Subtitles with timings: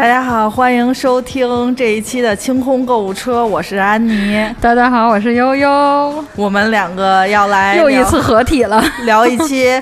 [0.00, 4.42] 大家好，欢迎收听这一期的清空购物车，我是安妮。
[4.58, 6.24] 大家好，我是悠悠。
[6.36, 9.78] 我们两个要来又一次合体了，聊一期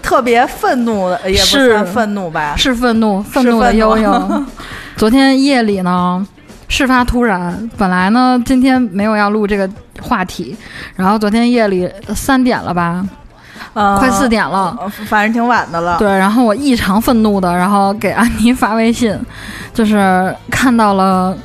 [0.00, 4.46] 特别愤怒的，也不算愤怒吧，是愤怒，愤怒的悠悠。
[4.96, 6.26] 昨天夜里呢，
[6.68, 9.68] 事发突然，本来呢今天没有要录这个
[10.00, 10.56] 话题，
[10.96, 13.04] 然后昨天夜里三点了吧。
[13.74, 14.76] 快四点了，
[15.06, 15.96] 反正挺晚的了。
[15.98, 19.18] 对，然后我异常愤怒的，然后给安妮发微信，
[19.72, 21.36] 就是看到了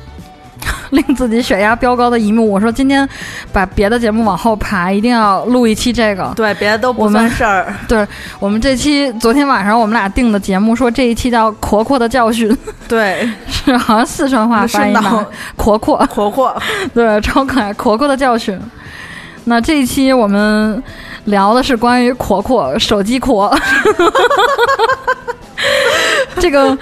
[0.90, 2.50] 令自己血压飙高的一幕。
[2.50, 3.08] 我说今天
[3.52, 6.32] 把别的节目往后排，一定要录一期这个。
[6.34, 7.72] 对，别的都不算事儿。
[7.86, 8.06] 对
[8.38, 12.56] 我们这期昨天晚上我们俩定的节目，说这一期叫“阔阔的教训”。
[12.88, 15.26] 对，是好像四川话发音吧？
[15.56, 16.56] 阔阔，阔阔，
[16.94, 18.58] 对，超可爱，阔阔的教训。
[19.44, 20.82] 那这一期我们。
[21.24, 23.50] 聊的是关于阔阔手机壳，
[26.38, 26.76] 这个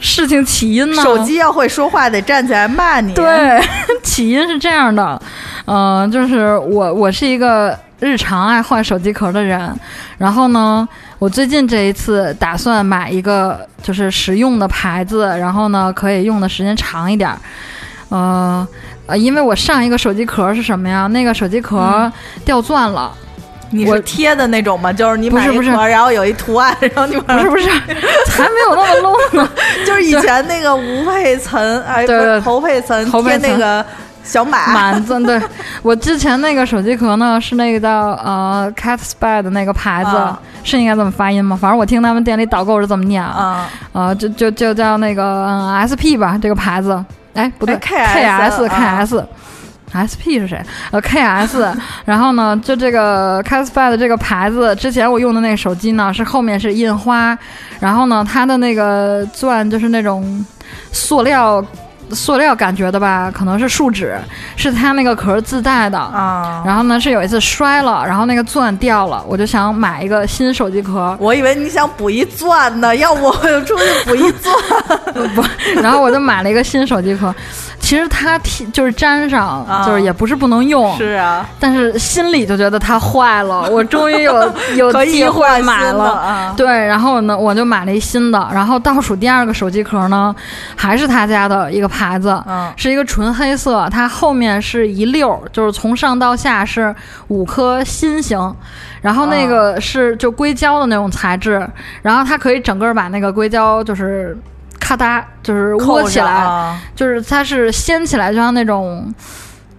[0.00, 1.02] 事情起因呢？
[1.02, 3.14] 手机要会说话，得站起来骂你。
[3.14, 3.60] 对，
[4.02, 5.20] 起因是这样的，
[5.64, 9.74] 嗯，就是我我是一个日常爱换手机壳的人，
[10.18, 10.86] 然后呢，
[11.18, 17.30] 我最近这一次打算买一个就是实用的牌子，然后呢可以用的时间长一点，
[18.10, 18.66] 呃
[19.06, 21.06] 呃，因为我上一个手机壳是什么呀？
[21.06, 22.12] 那个手机壳
[22.44, 23.10] 掉钻了。
[23.70, 24.92] 你是贴的那种吗？
[24.92, 27.68] 就是你买一盒，然后有一图案，然后你不是不是，
[28.30, 29.48] 还没有那么 low 呢。
[29.86, 33.84] 就是以前那个吴佩岑，哎，对侯佩岑贴那个
[34.22, 35.20] 小满满子。
[35.24, 35.40] 对，
[35.82, 37.90] 我之前那个手机壳呢，是那个叫
[38.24, 40.10] 呃 Cat Spy 的那个牌子，
[40.64, 41.56] 是应该这么发音吗？
[41.60, 45.46] 反正我听他们店里导购是这么念啊，呃，就就就叫那个
[45.86, 47.04] SP 吧，这个牌子。
[47.34, 49.24] 哎，不对，KS KS。
[49.96, 50.60] S P 是谁？
[50.90, 57.36] 呃，K S， 然后呢，就这个 c a s p y 的这个牌子，之前我用的那个手机呢，是后面是印花，
[57.80, 60.44] 然后呢，它的那个钻就是那种
[60.92, 61.64] 塑料
[62.10, 64.16] 塑料感觉的吧，可能是树脂，
[64.54, 66.62] 是它那个壳自带的啊。
[66.64, 71.16] 然后呢，是有一次摔了，然后那个钻掉了，我就想买一个新手机壳。
[71.18, 74.54] 我以为你想补一钻呢，要不我就出去补一钻。
[75.34, 75.42] 不，
[75.82, 77.34] 然后我就买了一个新手机壳。
[77.86, 83.62] 其实它贴就是粘上，就是也不是不能用，是啊，但是心里就觉得它坏了。
[83.70, 88.48] 我终于有 有机会买了，对，然后呢，我就买了一新的。
[88.52, 90.34] 然后倒数第二个手机壳呢，
[90.74, 92.42] 还是他家的一个牌子，
[92.74, 96.92] 是一个纯黑色，它后面是一溜，就是从上到下是
[97.28, 98.52] 五颗心形，
[99.00, 101.64] 然后那个是就硅胶的那种材质，
[102.02, 104.36] 然后它可以整个把那个硅胶就是。
[104.78, 109.12] 咔嗒，就是窝起来，就是它是掀起来，就像那种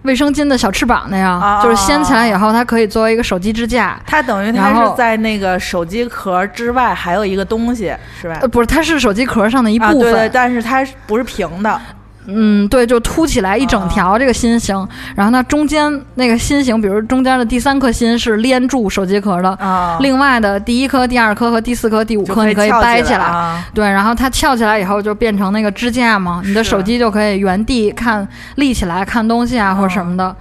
[0.02, 3.98] 卫生巾的小翅膀那样，就是掀起来以后，它可以作为一个手机支架。
[4.06, 8.38] 它等于它是在那个手机壳之外还有一个东西，是吧？
[8.40, 11.80] 呃，不是，它是手机壳上的一部分，对，但是它不是平的。
[12.30, 19.58] 嗯，对，就凸起来一整条这个心形，然后它中间那个心形，比如中间的第三颗心是连住手机壳的，
[20.00, 30.36] 另外的第一颗、第二颗和第四颗、第五颗你可以掰起来，对，然后它翘起来以后就变成那个支架嘛，你的手机就可以原地看立起来看东西啊或者什么的，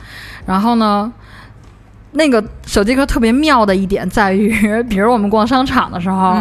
[0.45, 1.11] 然后呢。
[2.11, 4.51] 那个手机壳特别妙的一点在于，
[4.89, 6.37] 比如我们逛商场的时候，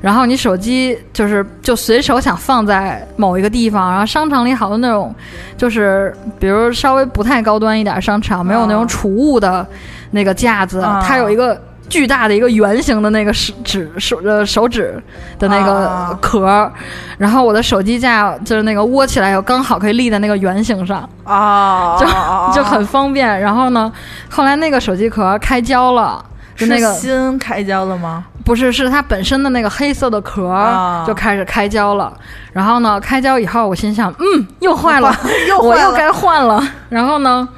[0.00, 5.14] 然后你手机就是就随手想放在某一个地方，然后商场里好多那种，
[5.56, 9.66] 就是比如稍微不太高端一点商场，没有那种储物的
[10.10, 11.60] 那个架子，它有一个。
[11.88, 15.00] 巨大的一个圆形的那个手指手呃手指
[15.38, 16.70] 的那个壳，
[17.18, 22.06] 然后我的手机架就是那个窝起来以后刚好可以立在那个圆形上啊， 就
[22.56, 23.40] 就很方便。
[23.40, 23.92] 然后呢，
[24.30, 26.24] 后来那个手机壳开胶了，
[26.56, 28.24] 就那个新开胶了吗？
[28.44, 32.12] 不是，是它本身的那个黑色的壳就开始开胶了。
[32.52, 35.14] 然后呢，开胶以后我心想，嗯，又坏了，
[35.62, 36.62] 我又该换了。
[36.88, 37.48] 然后呢？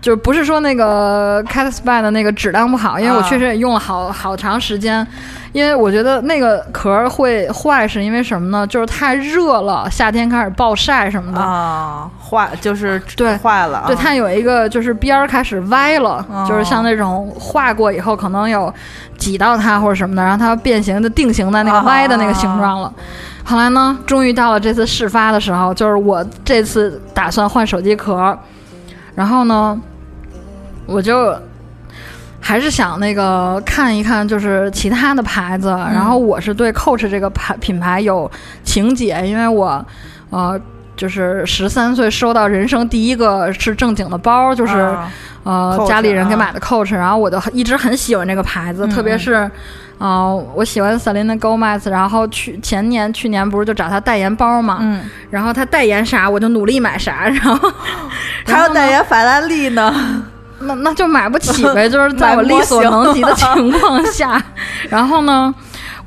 [0.00, 5.04] 就不是说那个 Cat Spy 的那个质量不好，因为我确实也用了好好长时间，
[5.52, 8.64] 因为我觉得那个壳会坏，是因为什么呢？
[8.66, 18.72] 就是太热了，夏天开始暴晒什么的啊，坏就是对坏了，对它有一个就是边儿开始歪了，就是像那种化过以后可能有
[19.16, 22.92] 挤到它或者什么的，然后它变形就定型在那个歪的那个形状了。
[23.42, 28.38] 后来呢，终于到了这次事发的时候，就是我这次打算换手机壳。
[29.18, 29.76] 然后呢，
[30.86, 31.36] 我就
[32.38, 35.70] 还是想那个看一看，就是其他的牌子。
[35.70, 38.30] 然后我是对 Coach 这个牌品牌有
[38.62, 39.84] 情结，因为我
[40.30, 40.56] 呃
[40.96, 44.96] 就是十三岁收到人生第一个是正经的包，就是
[45.42, 49.50] 呃家里人给买的 Coach，然后我就一直很喜欢这个牌子，特别是。
[49.98, 57.72] 啊，我喜欢 Selena Gomez，然后去前年、去年不是就找她代言包嘛，嗯，然后她代言啥，我就努力买啥，然后
[58.46, 60.22] 还要代言法拉利呢，
[60.60, 64.42] 那那就买不起呗， 就是在我力所能及的 情况下，
[64.88, 65.54] 然后呢。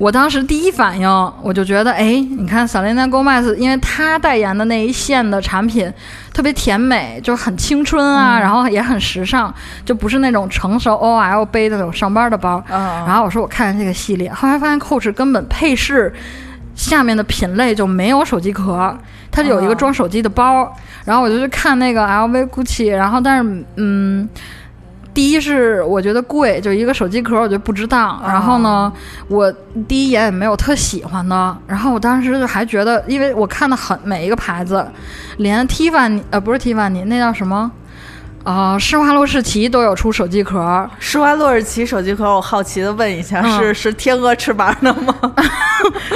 [0.02, 1.08] 我当时第一反应，
[1.44, 5.88] 我就觉得，哎，你看 Selena Gomez，因为她代言的那一线的产品
[6.34, 9.54] 特别甜美，就很青春啊，然后也很时尚，
[9.84, 12.60] 就不是那种成熟 OL 背的那种上班的包。
[12.68, 16.12] 然后我说我看看这个系列，后来发现 Coach 根本配饰
[16.74, 18.98] 下面的品类就没有手机壳，
[19.30, 20.68] 它就有一个装手机的包。
[21.04, 24.28] 然后我就去看那个 LV、GUCCI，然后但是嗯。
[25.14, 28.20] 第一是我觉得贵，就一个手机壳，我觉得不值当。
[28.24, 28.92] 然后呢，
[29.28, 29.52] 我
[29.86, 31.56] 第一眼也没有特喜欢的。
[31.66, 34.86] 然后我当时就还觉得，因为我看的很每一个牌子，
[35.36, 37.70] 连 Tiffany 呃不是 Tiffany，那叫什么？
[38.44, 40.88] 啊，施华洛世奇都有出手机壳。
[40.98, 45.14] 施华洛世奇手机壳，我好奇的问一下，是是天鹅翅膀的吗？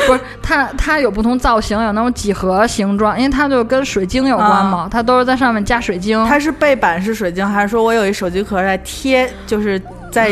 [0.06, 6.24] 不是，它它有不同造型，有那种几何形状，因为它就跟水晶有关嘛，它都是在上面加水晶。
[6.26, 9.80] 它是背板是水晶，还是说我有一手机壳在贴，就是
[10.10, 10.30] 在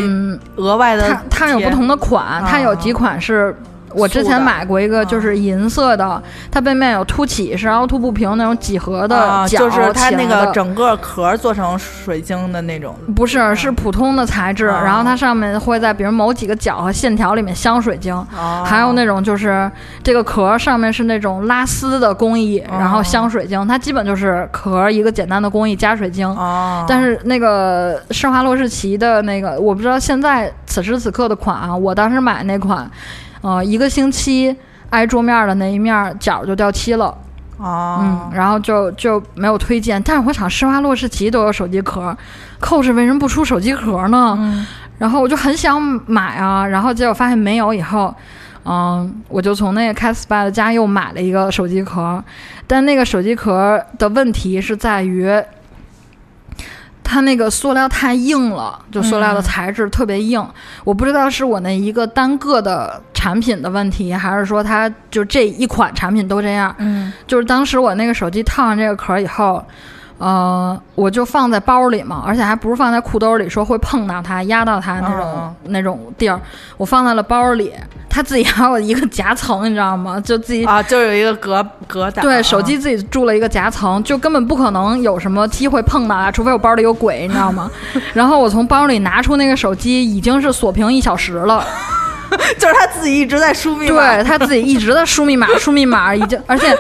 [0.56, 1.08] 额外的？
[1.30, 3.56] 它它有不同的款，它有几款是。
[3.94, 12.94] 我之前买过一个，就是银色的，它背面有凸起，是凹凸不平那种几何的角，就是它那个整个壳做成水晶的那种。
[13.14, 18.14] 不是，是普通的材质，然后它上面会在比如某几个角和线条里面镶水晶，
[18.64, 19.70] 还有那种就是
[20.02, 23.66] 这个壳上面是那种拉丝的工艺，然后镶水晶。
[23.66, 26.24] 它基本就是壳一个简单的工艺加水晶。
[26.88, 32.90] 但是那个施华洛世奇的那个，我不知道现在此时此刻的款啊，我当时买那款。
[33.44, 34.56] 呃，一个星期
[34.88, 37.14] 挨桌面的那一面角就掉漆了，
[37.58, 40.02] 哦，嗯，然后就就没有推荐。
[40.02, 42.16] 但是我想施华洛世奇都有手机壳
[42.58, 44.34] ，Coach 为什么不出手机壳呢？
[44.40, 48.14] 嗯，然后我就很想买啊，然后结果发现没有，以后，
[48.64, 52.24] 嗯，我就从那个 Casper 家又买了一个手机壳，
[52.66, 55.30] 但那个手机壳的问题是在于。
[57.04, 60.44] 它那个塑料太硬了，就塑料的材质特别硬。
[60.82, 66.74] 我不知道是我那一个单个的产品的问题，还是说它就这一款产品都这样。
[66.78, 69.64] 嗯，就是当时我那个手机套上这个壳以后。
[70.24, 76.40] 呃，我就放在包里嘛，而且还不是放在裤兜里，说会碰到它、压到它那种那种地儿。
[76.78, 77.70] 我放在了包里，
[78.08, 80.18] 它自己还有一个夹层，你知道吗？
[80.18, 82.24] 就自己啊，就有一个隔隔挡。
[82.24, 87.70] 对，手机自己住了一个夹层，就根本不可能有什么机会碰到啊，除非我包里有鬼，你知道吗？
[88.14, 91.62] 然后我从包里拿出那个手机，已经是锁屏一小时了，
[92.58, 96.74] 就是他自己一直在输密码，对他自己一直在输密码，输密码已经，而且。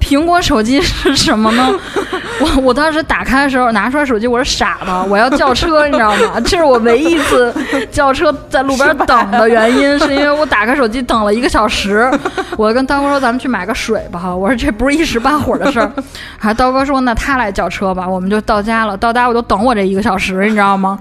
[0.00, 1.70] 苹果手机是什么呢？
[2.40, 6.40] 我我当时打开的时候拿出来手机，我是傻的，我要叫车，你知道吗？
[6.44, 7.54] 这是我唯一一次
[7.92, 12.10] 叫车在路边等的 原因，是因为我打开手机等了一个小时。
[12.56, 15.90] 我跟刀哥说：“咱们去买个水吧。”我说：“这不是一时半会儿的事儿。”
[16.38, 20.98] 还刀哥说：“那他来叫车吧。”我们就到家了，到家我就等我这一个小时，你知道吗？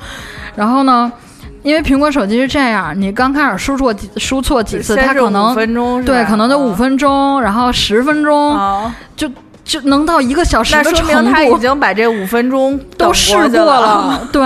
[0.55, 1.11] 然后呢？
[1.61, 5.53] 因为苹果手机是这样，你刚开始输错几输错几次，它可能
[6.05, 8.57] 对，可能就五分钟，然后十分钟，
[9.17, 9.29] 就
[9.69, 10.99] 就能到一个小时的程度。
[10.99, 14.27] 那说明他已经把这五分钟都试过了。
[14.31, 14.41] 对，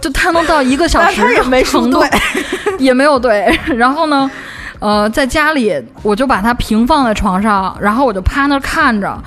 [0.00, 1.22] 就他能到一个小时
[1.64, 2.02] 程度，
[2.80, 3.54] 也没有对。
[3.76, 4.30] 然后呢，
[4.78, 9.22] 呃，在家里我就把它平放在床上，然后我就趴那儿看着，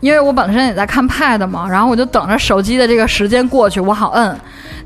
[0.00, 4.36] 因为我本身也在看 Pad 嘛，然后我就等着手机的这个时间过去，我好摁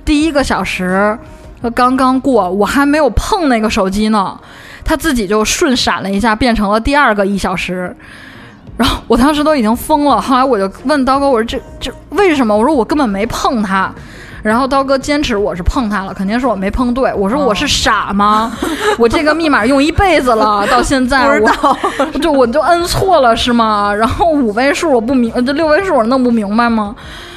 [0.05, 1.19] 第一个小时。
[1.61, 4.39] 他刚刚过，我还没有碰那个手机呢，
[4.85, 7.97] 它自己就顺闪了一下，变成了第二个一小时。
[8.79, 12.57] 然后我当时都已经疯了，后来我就问刀哥，我说这这为什么？
[12.57, 13.93] 我说我根本没碰他。
[14.41, 17.13] 然后刀哥坚持我是碰他了，肯定是我没碰对。
[17.13, 18.53] 我说我是傻吗？
[18.97, 21.51] 我这个密码用一辈子了， 到现在我
[22.23, 23.93] 就我就摁错了是吗？
[23.93, 26.95] 然后五位数我不明，这六位数我弄不明白吗？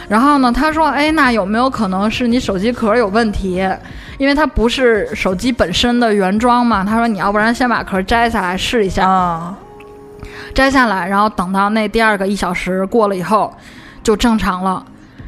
[0.07, 0.51] 然后呢？
[0.51, 3.67] 他说：“哎，那有没有可能是你手机壳有问题？
[4.19, 9.55] 因为它不是手机本身的原装嘛。”他说：“你要不然先把壳摘下来试一下，
[10.53, 13.53] 摘下来，然后等到那第二个一小时过了以后，
[14.03, 14.83] 就正常了。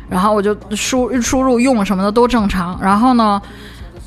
[0.09, 2.77] 然后我就输输入用什么的都正常。
[2.81, 3.41] 然后呢？”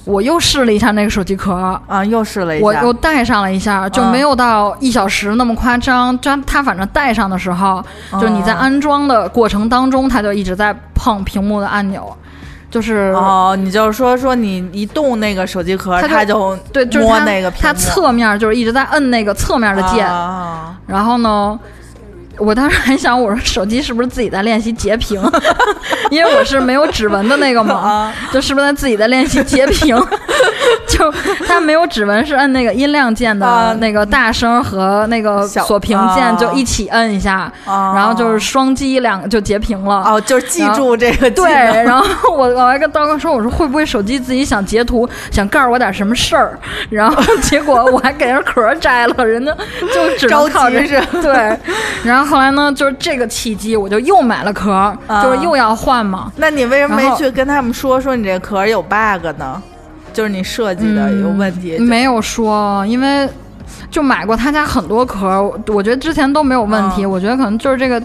[0.07, 1.53] 我又试了一下那个手机壳
[1.89, 6.17] 啊，又试了一下，我又戴上了一下，就没有到一小时那么夸张。
[6.21, 7.85] 就它反正戴上的时候，
[8.21, 12.17] 就你在安装的过程当中，它就一直在碰屏幕的按钮，
[12.77, 20.07] 就是哦，你就是说说你一动那个手机壳，它就对，就是摸那个它侧面就是一直在摁那个侧面的键，
[20.87, 21.59] 然后呢。
[22.39, 25.21] 我当时还想，我说手机是不是自己在练习截屏？
[26.11, 29.97] 因为我是没有指纹的那个嘛， 就是不是自己在练习截屏？
[30.89, 31.13] 就
[31.47, 40.03] 它没有指纹，是摁那个音量键的那个大声和那个锁屏键就一起摁一下，然后就是双击两个就截屏了。
[40.07, 41.31] 哦，就是记住这个。
[41.31, 41.53] 对，
[41.85, 46.59] 然后我我还跟刀哥说，我说会不会手机自己想截图，想告诉我点什么事儿？
[46.91, 49.53] 然后结果我还给人壳摘了，人家
[49.93, 51.01] 就只能靠这是。
[51.21, 51.59] 对，
[52.05, 52.26] 然后。
[52.27, 56.31] 后来呢，就是这个契机，我就又买了壳，就是又要换嘛。
[56.37, 59.63] 那你为什么没去跟他们说说你这壳有 bug 呢？
[60.13, 61.79] 就是你设计的有问题？
[61.79, 63.29] 没有说，因为
[63.91, 67.07] 就买过他家很多壳，我觉得之前都没有问题。
[67.07, 68.03] 我觉得可能就是这个。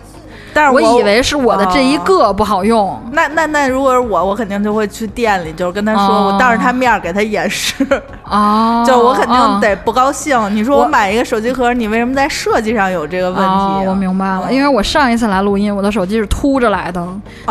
[0.54, 3.02] 但是我以为是我的这一个不好用。
[3.12, 7.86] 那那那，如果是我，我肯定就会去店里，就是跟他说，我当着他面给他演示。
[8.26, 8.84] 哦。
[8.88, 10.56] 就我肯定得不高兴。
[10.56, 13.88] 你说我买一个手机壳，你为什么在设计上有这个问题？
[13.88, 17.06] 我明白了，因为我上一次来录音，我的手机是凸着来的，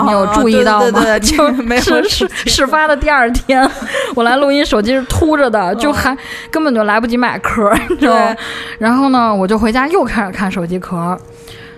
[0.04, 1.02] 你有注意到吗？
[1.80, 3.68] 就是事事发的第二天，
[4.14, 6.16] 我来录音，手机是凸着的，就还
[6.50, 8.36] 根本就来不及买壳，你知道吗？
[8.78, 11.18] 然后呢，我就回家又开始看手机壳。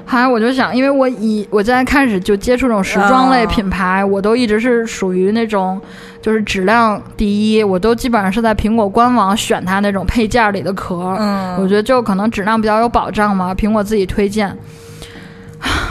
[0.04, 5.80] 后来我就想，因为我以我在开始就接触这种时装类品牌，我都一直是属于那种
[6.20, 14.56] 就是质量第一，我都基本上是在苹果官网选它那种配件里的壳，嗯，我觉得就可能质量比较有保障嘛，苹果自己推荐。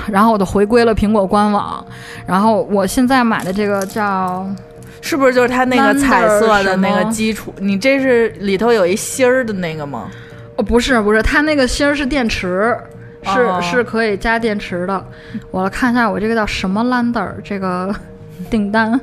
[0.08, 1.84] 然后我就回归了苹果官网，
[2.25, 4.46] 然后我现在买的这个叫，
[5.00, 7.53] 是不是就是它那个彩色的那个基础？
[7.60, 10.10] 你这是里头有一芯儿的那个吗？
[10.58, 12.77] 哦，不是不是，它那个芯儿是电池。
[13.23, 15.05] 是是可以加电池的，
[15.51, 17.93] 我看一下我这个叫什么 Lander 这个
[18.49, 18.99] 订单，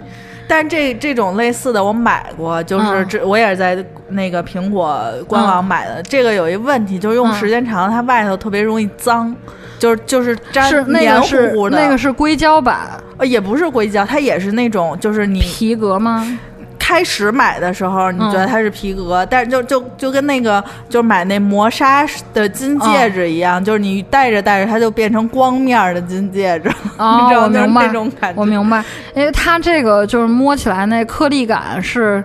[0.48, 6.02] 但这这种类似的我买过，就是这我也是在那个苹果官网买的。
[6.02, 9.34] 这个有一问题，就是用时间长，它外头特别容易脏，
[9.78, 11.78] 就是就是粘黏糊糊的。
[11.78, 16.26] 那个是硅胶版，呃，也不是硅胶，它也是那种就是你皮革吗？
[16.88, 27.82] 开始买的时候，你觉得它是皮革，但是就就就跟那个就买那磨砂的金戒指一样，就是你戴着戴着它就变成光面的金戒指， 你知道吗？
[27.84, 28.40] 那种感觉。
[28.40, 28.82] 我明白，
[29.14, 32.24] 因为它这个就是摸起来那颗粒感是。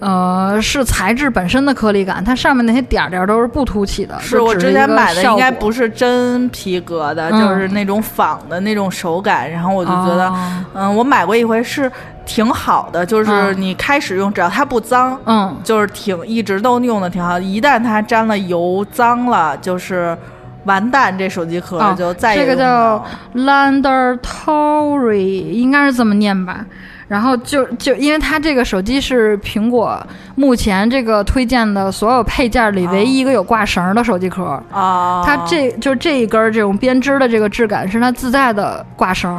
[0.00, 4.18] 呃，是材质本身的颗粒感，它上面那些点点都是不凸起的。
[4.18, 9.50] 是我之前买的，应该不是真皮革的，就是那种仿的那种手感。
[9.50, 10.32] 然后我就觉得，
[10.74, 11.90] 嗯，我买过一回是
[12.24, 17.38] 挺好的，就是你开始用，只要它不脏，嗯，就是挺一直都用的挺好。
[17.38, 20.16] 一旦它沾了油脏了，就是
[20.64, 23.04] 完蛋，这手机壳就再也这个叫
[23.34, 26.64] Lander Tory，应该是这么念吧。
[27.10, 30.00] 然后就就因为它这个手机是苹果
[30.36, 39.36] 目前这个推荐的所有配件里唯一一个有挂绳的手机壳啊，它这就这一根这种编织的这个质感是它自带的挂绳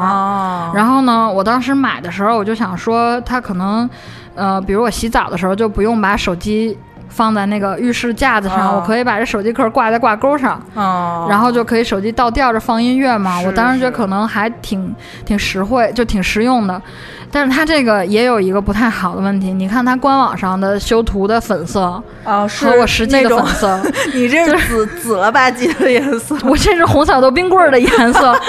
[0.76, 3.90] 然后呢，我当时买的时候我就想说，它可能
[4.36, 6.78] 呃，比如我洗澡的时候就不用把手机。
[7.12, 10.60] 放在那个浴室架子上，我可以把这手机壳挂在挂钩上，
[11.30, 13.40] 然后就可以手机倒吊着放音乐嘛。
[13.42, 16.82] 我当时觉得可能还挺挺实惠，就挺实用的。
[17.34, 21.82] 但是它这个也有一个不太好的问题，你看它官网上的修图的粉色
[22.26, 23.82] 啊，和我实际的粉色，
[24.14, 28.36] 你这是紫紫了吧唧的颜色，我这是红小豆冰棍的颜色。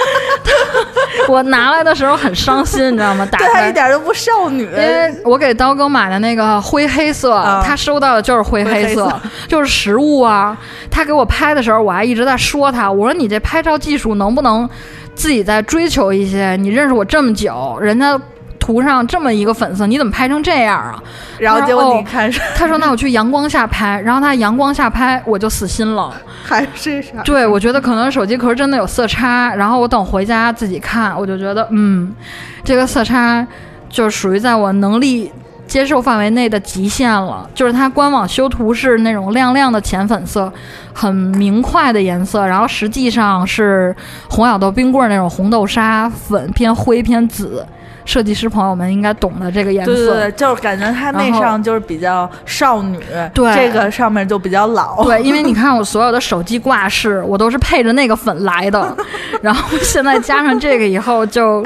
[1.27, 3.25] 我拿来的时候很伤心，你知道吗？
[3.31, 4.63] 打开一点都不少女。
[4.63, 10.57] 因为我给刀哥买的那个灰黑色，他收到的就是灰黑色，就是实物啊。
[10.89, 14.69] 他给我拍的时候，我还一直在说他，我说你这拍照技术能不能
[15.15, 16.55] 自己再追求一些？
[16.57, 18.19] 你认识我这么久，人家。
[18.63, 21.03] 涂上这么一个粉色，你怎么拍成这样啊？
[21.37, 26.13] 然后结果你看， 他说：“那我去阳光下拍。”然后他阳光下拍，我就死心了。
[26.45, 27.21] 还是啥？
[27.25, 29.53] 对，我觉得可能手机壳真的有色差。
[29.53, 32.15] 然后我等回家自己看，我就觉得，嗯，
[32.63, 33.45] 这个色差
[33.89, 35.29] 就属于在我能力
[35.67, 37.45] 接受范围内的极限了。
[37.53, 40.49] 就是它官网修图是那种亮亮的浅粉色，
[40.93, 43.93] 很明快的颜色，然后实际上是
[44.29, 47.65] 红小豆冰棍那种红豆沙粉偏灰偏紫。
[48.05, 52.99] 设计师朋友们应该懂的这个颜色，对对对，就是感觉它那上就是比较少女，
[53.33, 58.95] 对这个上面就比较老，对，因为你看我所有的手机挂饰，我都是配着那个粉来的，
[59.41, 61.65] 然后现在加上这个以后就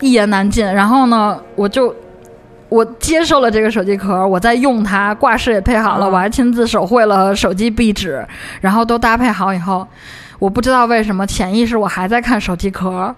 [0.00, 1.94] 一言难尽，然后呢，我就
[2.68, 8.26] 我接受了这个手机壳，我在用它，挂饰也配好了，我还亲自手绘了手机壁纸，
[8.60, 9.86] 然后都搭配好以后，
[10.38, 13.14] 我不知道为什么潜意识我还在看手机壳。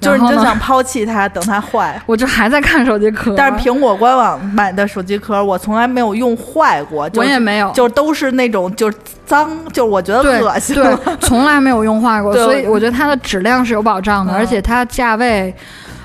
[0.00, 2.00] 就是你就想抛弃它，等它坏。
[2.06, 7.08] 我就还在看手机壳，但是苹果官网买的手机壳，我从来没有用坏过。
[7.14, 10.74] 我也没有，就都是那种就是脏，就我觉得恶心。
[10.76, 15.54] 对，从来没有用坏过， 所以我觉得它的质量是有保障的，而且它价位，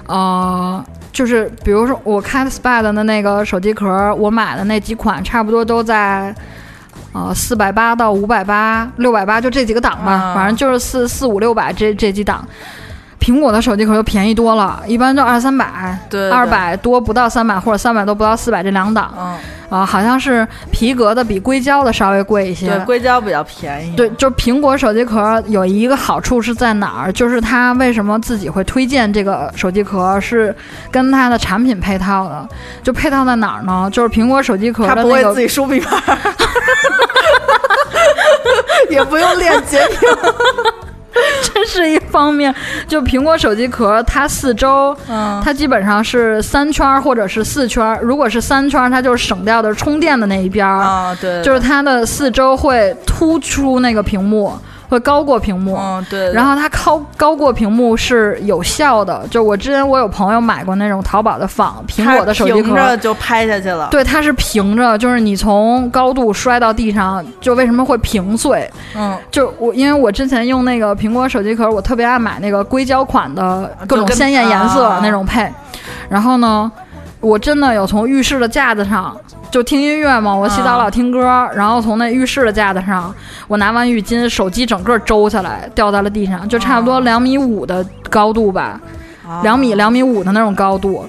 [0.08, 6.34] 呃，就是比如说我开 SPA 的那个手机壳，我买的那几款差不多都在。
[7.14, 12.48] 呃，四百八到五百八、六百八，就这几个档吧，反正就是四四五六百这这几档。
[13.22, 19.14] 苹果的手机壳就便宜多了，一般就二三百，对，二百多不到三百，或者三百多不到四百这两档。
[19.16, 19.38] 嗯，
[19.70, 22.68] 啊，好像是皮革的比硅胶的稍微贵一些。
[22.68, 23.96] 对，硅胶比较便宜。
[23.96, 27.14] 对，就苹果手机壳有一个好处是在哪儿？
[27.14, 30.56] 就是它为什么自己会推荐这个手机壳，是
[30.90, 32.50] 跟它的产品配套的。
[32.82, 33.88] 就配套在哪儿呢？
[33.94, 35.92] 就是苹果手机壳，它不会自己输密码。
[38.90, 40.00] 也不用练截屏，
[41.54, 42.54] 这是一方面。
[42.88, 48.00] 就苹果手机壳，它四周，嗯它基本上是三圈或者是四圈。
[48.02, 54.58] 如果是三圈，它就是省掉的充电的那一边儿啊，对，就是它的四周会突出那个屏幕。
[54.92, 59.26] 会高过屏幕，嗯对，然后它高高过屏幕是有效的。
[59.32, 63.88] 就我之前我有朋友买过那种淘宝的仿苹果的手机壳，就拍下去了。
[63.90, 68.70] 对，它是平着，就是你从高度摔到地上，就为什么会平碎？
[68.94, 75.50] 嗯，就我因为我之前用那个苹果手机壳，我特别爱买那个硅胶款的各种鲜艳颜色那种配，
[76.10, 76.70] 然后呢。
[77.22, 79.16] 我真的有从浴室的架子上
[79.52, 81.20] 就听音乐嘛，我洗澡老听歌，
[81.54, 83.14] 然后从那浴室的架子上，
[83.48, 88.80] 我拿完浴巾，手机整个周下来掉在了地上，就差不多两米五的高度吧，
[89.44, 91.06] 两米两米五的那种高度，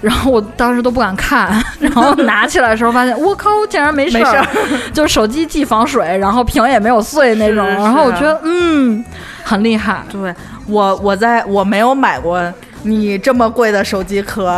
[0.00, 1.50] 然后我当时都不敢看，
[1.80, 4.46] 然后拿起来的时候发现，我靠，竟然没事儿，
[4.92, 9.04] 就是手机既防水，然后屏也没有碎那种，然后我觉得嗯，
[9.42, 10.02] 很厉害。
[10.12, 10.32] 对
[10.66, 12.40] 我，我在我没有买过。
[12.82, 14.50] 你这么贵的手机壳，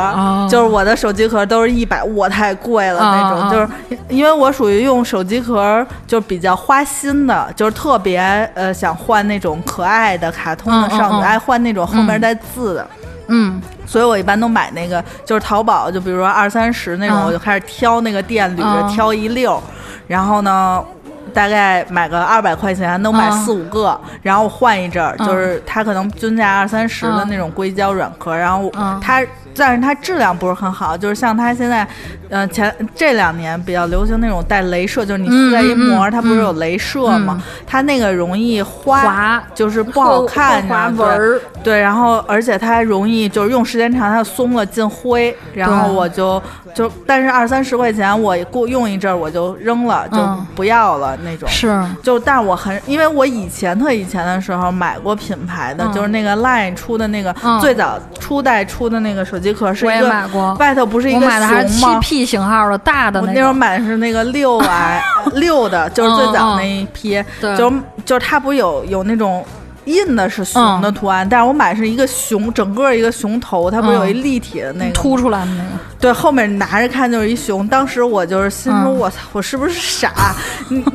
[0.48, 3.50] 就是我的手机壳都是一百，我太贵了那种。
[3.50, 8.20] 就是因为我属于用手机壳，就比较花心的，就是特别
[8.54, 12.86] 呃想换那种可爱的卡通的少女，爱换那种后面带字的。
[13.28, 19.62] 嗯，所以我一般都买那个，就是淘宝，就比如说二三十那种，我就开始挑那个店，捋着，挑一溜，
[20.06, 20.84] 然后呢。
[21.30, 29.24] 大概买个二百块钱能买四五个，然后换一阵儿，就是它可能均价二三十的那种硅胶软壳，然后它。
[29.52, 31.86] 但是它质量不是很好，就是像它现在，
[32.30, 37.42] 嗯，前这两年比较流行那种带镭射，就是你撕一膜，它不是有镭射吗？
[37.66, 41.40] 它那个容易花，就是不好看，花纹儿。
[41.64, 46.40] 对，然后而且它还容易就是用时间长它松了进灰，然后我就
[46.72, 50.18] 就但是二三十块钱我过用一阵我就扔了，就
[50.54, 51.48] 不要了那种。
[51.48, 59.40] 是，就但是我很因为我以前特以前的时候买过品牌的，就是那个 Line 出的那个最早初代出的那个手。
[59.40, 61.64] 机壳是一个，外头不是一个熊吗？
[61.66, 67.72] 七 P 型号的大的，我那时候买的是那个六 I 六的，就是最早那一批，就
[68.04, 69.42] 就是它不有有那种。
[69.84, 75.70] 印的是熊的图案，但是我买是一个熊，整个一个熊头，它不是有一立体的那个凸出来的那个？
[76.00, 77.66] 对，后面拿着看就是一熊。
[77.68, 80.34] 当时我就是心说，我操，我是不是傻？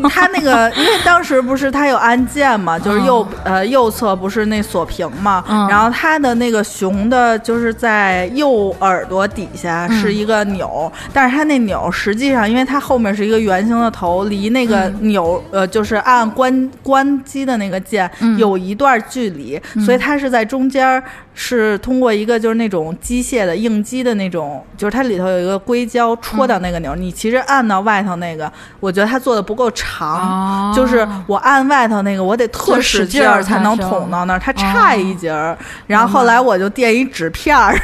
[0.10, 18.86] 它那个， 因为当时不是它有按键嘛，就是右呃右侧不是那锁屏嘛，然后它的那个熊的，就是在右耳朵底下是一个钮，但是它那钮实际上，因为它后面是一个圆形的头，离那个钮呃就是按关关机的那个键有一段。
[18.86, 21.02] 段距离，所以它是在中间，
[21.34, 26.94] 是通过一个就是那种机械的应激的那种，就是它里头有一个硅胶戳到那个钮。
[26.94, 35.58] 你其实按到外头那个，我觉得它做的不够长，就是我按外头那个，我得特使劲儿才能捅到那儿，它差一截儿。
[35.88, 37.76] 然后后来我就垫一纸片儿，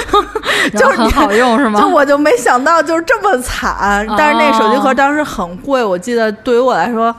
[0.72, 1.78] 就是很好用是吗？
[1.78, 7.14] 就我就没想到就是这么惨，但是那手机壳当时很贵，我记得对于我来说。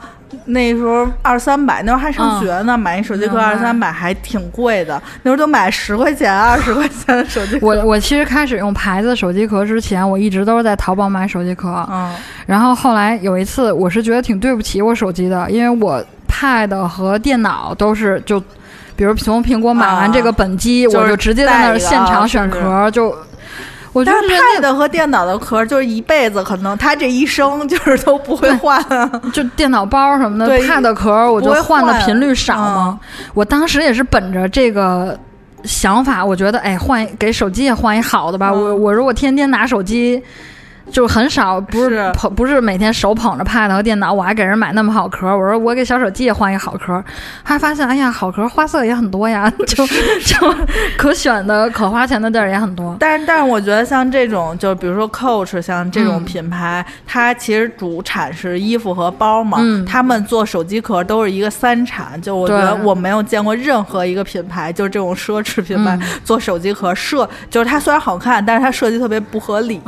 [0.46, 5.00] 那时候二三百，那时候还上学呢，买一手机壳二三百还挺贵的。
[5.22, 7.66] 那时候都买十块钱、二十块钱的手机壳。
[7.66, 11.86] 我我其实开始用牌子手机壳之前，我一直都是在淘宝买手机壳。
[11.90, 12.14] 嗯。
[12.46, 18.40] 然后后来有一次，我是觉得挺对不起我手机的，因为我 Pad 和电脑都是就，
[18.96, 23.14] 比如从苹果买完这个本机，我就直接在那儿现场选壳就。
[23.92, 28.82] 我觉得 Pad 和电脑的壳就是一辈子，可能他这一生 就是都不会换。
[29.32, 33.00] 就电脑包什么的，Pad 壳我就换的频率少嘛。
[33.34, 35.18] 我当时也是本着这个
[35.64, 38.52] 想法，我觉得哎，换给手机也换一好的吧。
[38.52, 40.22] 我我如果天天拿手机。
[40.90, 45.26] 就是很少，不是捧，不是每天手捧着 Pad 和电脑，我还给人买那么好壳。
[45.28, 47.02] 我说我给小手机也换一个好壳，
[47.42, 49.86] 还发现哎呀，好壳花色也很多呀， 就
[50.24, 50.54] 就
[50.96, 52.96] 可选的、可花钱的地儿也很多。
[52.98, 62.20] 但是但是我觉得像这种，就比如说 Coach，像这种品牌，它其实主产是衣服和包嘛，他们做手机壳都是一个三产。
[62.20, 69.80] 就我觉得我没有见过任何一个品牌，就是这种奢侈品牌做手机壳设，就是它虽然好看，但是它设计特别不合理。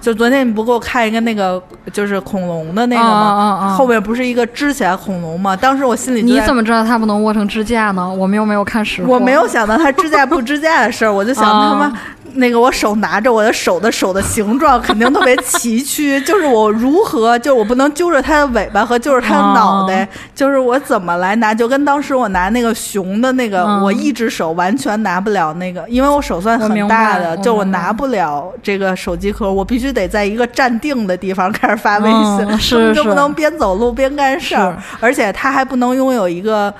[0.00, 0.43] 就昨天。
[0.46, 3.74] 你不给我看一个那个就是恐龙的那个吗？
[3.76, 5.56] 后面不是一个支起来恐龙吗？
[5.56, 8.08] 当时我心里你怎么知道它不能握成支架呢？
[8.08, 11.92] 我们又没有看实我没有想到它支架不支架的事儿，我就想他妈。
[12.36, 36.72] 那个我手拿着我的手的手的形状肯定特别崎岖， 就是我如何，就我不能揪着它的尾巴和揪着它的脑袋，就是我怎么来拿，就跟当时我拿那个熊的那个，我一只手完全拿不了那个，因为我手算很大的，就我拿不了这个手机壳，我必须得在一个站定的地方开始发微信， 是就不能边走路边干事儿，而且他还不能拥有一个。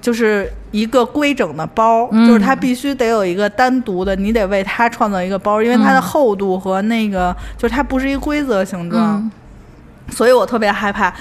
[0.00, 9.28] 就是一个规整的包，就是它必须得有一个单独的，你得为它创造一个包，因为它的厚度和那个，就是它不是一个规则形状，
[10.08, 11.12] 所以我特别害怕。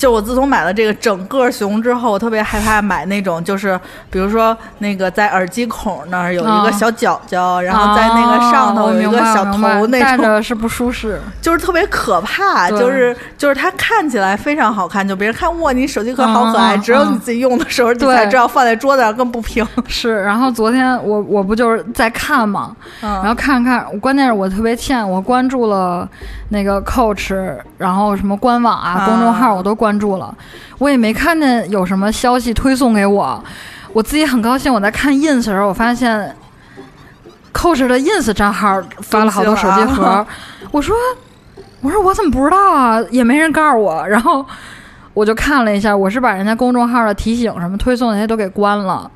[0.00, 12.70] 就我自从买了这个整个熊之后，我特别害怕买那种，就是比如说那个在耳机孔那儿有一个小角角，然后在那个上头有一个小头，那种是不舒适，就是特别可怕。
[12.70, 19.66] 就是就是它看起来非常好看，就别人看哇，你手机壳好可爱，只有你自己用的时候你才知道放在桌子上更不平。
[19.86, 26.08] 是，然后昨天我我不就是在看嘛，然后看看，关键是我特别欠，我关注了
[26.48, 29.89] 那个 Coach，然后什么官网啊、公众号我都关。
[29.90, 30.32] 关注了，
[30.78, 33.42] 我也没看见有什么消息推送给我，
[33.92, 34.72] 我自己很高兴。
[34.72, 36.32] 我在看 ins 的时候，我发现
[37.52, 40.24] coach 的 ins 账号发了好多手机壳，
[40.70, 40.94] 我说，
[41.80, 43.00] 我说我怎么不知道啊？
[43.10, 44.06] 也没人告诉我。
[44.06, 44.46] 然后
[45.12, 49.10] 我就看了一下，我是把人家公众号的提醒什么推送那些都给关了，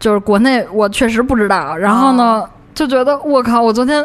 [0.00, 1.76] 就是国内我确实不知道。
[1.76, 2.42] 然后呢，
[2.74, 4.02] 就觉得我靠，我昨天。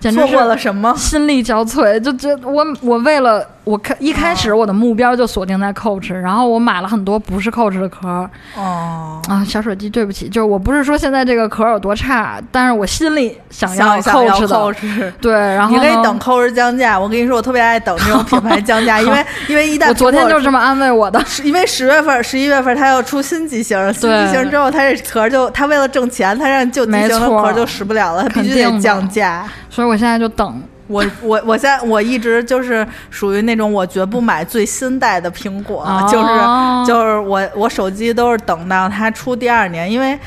[0.00, 0.94] 错过了什么？
[0.96, 8.28] 心力交瘁，就这我我为了我开一开始我的目标就锁定在 Coach，然后我买了很多不是 Coach 的壳。
[8.56, 15.12] 哦啊，小手机，对不起，就是我不是说现在这个壳有多差，但是我心里想要 Coach 的。
[15.20, 16.98] 对，然后你可以等 Coach 降价。
[16.98, 29.44] 我跟你说，我特别爱等这种品牌 降价，因为 因为一旦我昨天就这么安慰我的，因为十月份、十一月份它要出新机型，新机型之后它这壳就它为了挣钱，它让旧机型的壳就使不了了，它必须得降价。
[29.78, 36.26] 所以我现在就等我我我现在我一直就是属于那种我绝不买最新代的苹果，就是
[36.84, 40.18] 就是我我手机都是等到它出第二年，因为。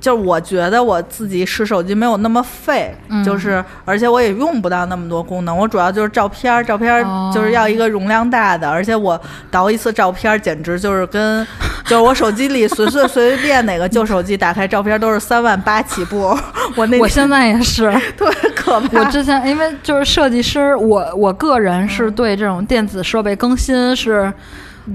[0.00, 5.56] 就我觉得我自己使手机没有那么费，就是而且我也用不到那么多功能。
[5.56, 11.46] 我主要就是照片，照片就是要一个容量大的，而且我导一次照片简直就是跟，
[11.84, 16.36] 就是我手机里随随随便哪个 旧手机打开照片都是三万八起步。
[16.76, 18.98] 我那我现在也是特别可怕。
[18.98, 24.32] 我之前因为就是设计师，我我个人是对这种电子设备更新是。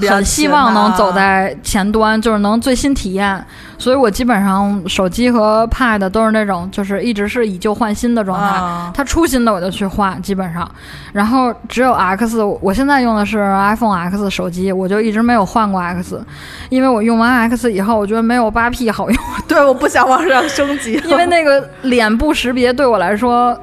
[0.09, 3.45] 很希望能走在前端，就是能最新体验，
[3.77, 8.91] 所以我基本上手机和 Pad 都是那种，就是一直是以旧换新的状态。
[8.93, 10.69] 它出新的我就去换，基本上。
[11.13, 16.21] 然后只有 X，我现在用的是 iPhone X 手机，我就一直没有换过 X，
[16.69, 19.23] 因为我用完 X 以后，我觉得没有八 P 好用。
[19.47, 23.57] 对，我不想往上升级，因为那个脸部识别对我来说，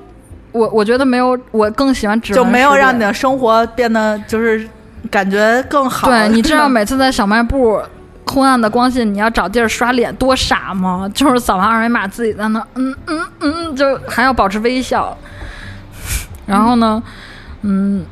[0.53, 4.67] 我我觉得没有，我更喜欢指纹，就没有让你的生活变得就是。
[5.13, 6.09] 感觉更好。
[6.09, 7.81] 对，你知道 每次在小卖部
[8.27, 11.09] 昏暗的光线，你要找地儿刷脸多傻吗？
[11.15, 15.17] 就是扫完二维码，自己在那，嗯嗯嗯，就还要保持微笑。
[16.47, 17.01] 然后呢，
[17.61, 18.05] 嗯，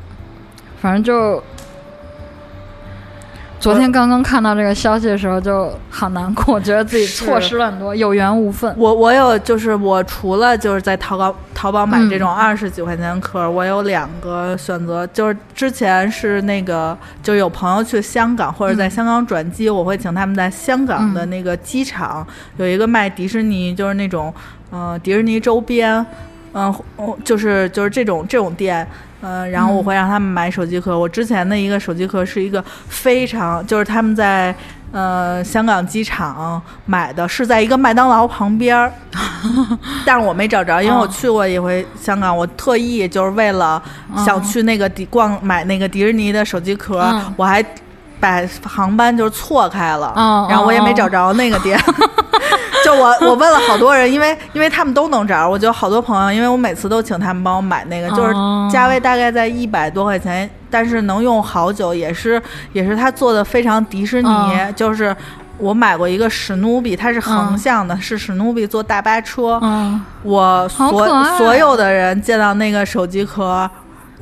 [0.81, 1.43] 反正就。
[3.61, 8.73] 昨天刚刚看到这个消息的时候，就好难过，觉得自己错失了很多，有缘无分。
[8.75, 22.25] 我我有就是我除了就是在淘宝淘宝买这种二十几块钱的壳，我有两个选择，就是之前是那个就有朋友去香港或者在香港转机，我会请他们在香港的那个机场
[22.57, 24.33] 有一个卖迪士尼，就是那种
[24.71, 26.03] 嗯迪士尼周边，
[26.53, 26.73] 嗯
[27.23, 28.87] 就是就是这种这种店。
[29.21, 30.97] 嗯，然后我会让他们买手机壳。
[30.97, 34.53] 我之前的一个手机壳是一个非常，就是他们在
[34.91, 38.91] 呃香港机场买的，是在一个麦当劳旁边儿，
[40.05, 43.81] 但是我没找着，因为我去过一回香港，我特意就是为了
[44.25, 46.99] 想去那个迪逛买那个迪士尼的手机壳，
[47.37, 47.63] 我还
[48.19, 50.13] 把航班就是错开了，
[50.49, 51.79] 然后我也没找着那个店。
[52.30, 52.30] 就
[52.85, 58.33] 就我我问了好多人，因为因为他们都能找，我就好多朋友，因为我每次都请他们帮我买那个，就是
[58.71, 62.41] 价位大概在一百多块钱，但是能用好久，也是
[62.73, 64.29] 也是他做的非常迪士尼，
[64.75, 65.15] 就是
[65.57, 69.59] 我买过一个史努比，它是横向的，是史努比坐大巴车，
[70.23, 73.69] 我所所有的人见到那个手机壳。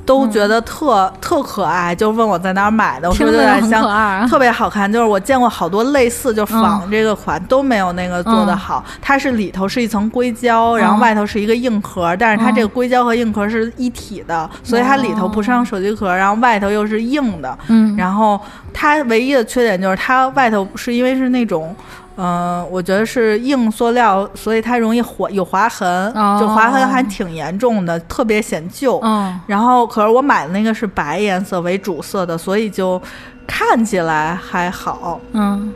[0.06, 3.84] 都觉得特特可爱，就问我在哪儿买的，我说有点像，
[4.28, 4.92] 特别好看。
[4.92, 8.84] 就是我见过好多类似，就仿这个款都没有那个做的好。
[9.02, 17.58] 它是里头是一层硅胶，然后外头是一个硬壳，但是它这个硅胶和硬壳是一体的，所以它里头不像手机壳，然后外头又是硬的。
[17.68, 18.40] 嗯，然后
[18.74, 21.76] 它唯一的缺点就是它外头是因为是那种。
[22.20, 29.00] 嗯，我觉得是硬塑料，所以它容易划有划痕，就划痕还挺严重的，特别显旧。
[29.02, 33.02] 嗯，然后可是我买的那个是白颜色为主色的，所以就
[33.48, 35.22] 看起来还好。
[35.32, 35.74] 嗯，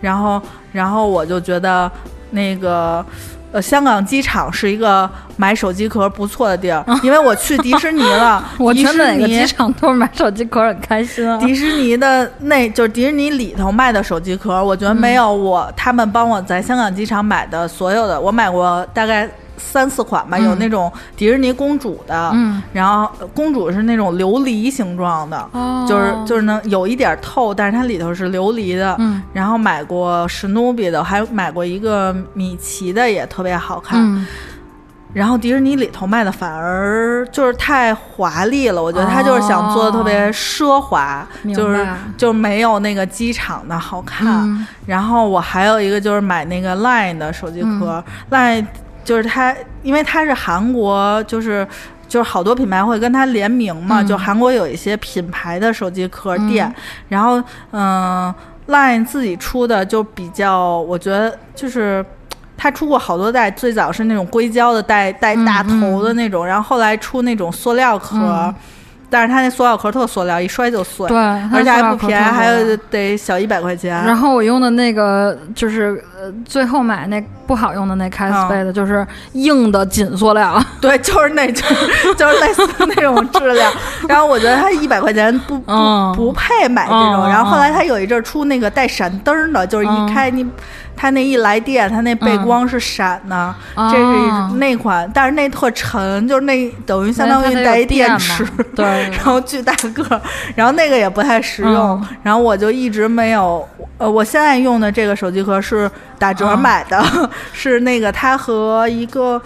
[0.00, 1.90] 然后然后我就觉得
[2.30, 3.04] 那个。
[3.52, 8.44] 呃，香港机场是一个买手机壳不错的地儿，因为我去迪士尼了。
[8.58, 11.26] 我去每个机场都是买手机壳很开心。
[11.40, 19.28] 迪士尼的那就是迪士尼里头卖的手机壳，我觉得没有我他们帮我在香港机场买的所有的，我买过大概。
[19.60, 22.34] 三四款吧，有那种迪士尼公主的，
[22.72, 25.48] 然后公主是那种琉璃形状的，
[25.86, 28.98] 就是就是能有一点透，但是它里头是琉璃的。
[29.32, 34.26] 然后买过史努比的，还买过一个米奇的，也特别好看。
[35.12, 44.66] 然后迪士尼里头卖的反而就是太华丽了，我觉得他就是想做的特别奢华，就是就没有那个机场的好看。
[44.86, 48.64] 然后我还有一个就是买那个 Line 的手机壳，Line。
[49.10, 51.66] 就是它，因为它是韩国，就是
[52.06, 54.00] 就是好多品牌会跟它联名嘛。
[54.00, 56.72] 就韩国有一些品牌的手机壳店，
[57.08, 57.42] 然后
[57.72, 58.32] 嗯
[58.68, 62.06] ，Line 自己出的就比较，我觉得就是
[62.56, 68.54] 它出过好多代，最早是那种硅胶的带带大头的那种，然后后来出那种塑料壳。
[69.10, 71.06] 但是它那塑料壳特塑料，一摔就碎。
[71.08, 71.18] 对，
[71.52, 74.02] 而且还不便宜，还有得小一百块钱。
[74.04, 80.62] 然后我用的那个就是呃，最后买那不好用的那 c a s p a 的，就是硬的紧塑料。
[80.80, 83.72] 对，就是那，就是就是类似那种质量。
[84.08, 87.28] 然后我觉得它一百块钱不不不配买这种。
[87.28, 90.46] 然后后来它有一阵出那个带闪灯的，就是一开你。
[91.00, 100.20] 它那一来电，它那背光是闪的，这是那款，但是那特沉，就是那等于相当于带一电池，对， 然后巨大个，
[100.54, 107.02] 然后那个也不太实用，然后我就一直没有，呃，我现在用的这个手机壳是打折买的，
[107.50, 109.40] 是那个它和一个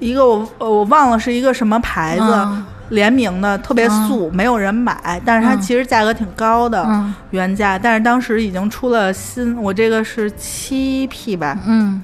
[0.00, 2.48] 一个我我忘了是一个什么牌子。
[2.90, 6.86] 联名的特别素，没有人买，但是它其实价格挺高的，
[7.30, 7.78] 原价。
[7.78, 12.02] 但是当时已经出了新，我这个是七 P 吧，嗯，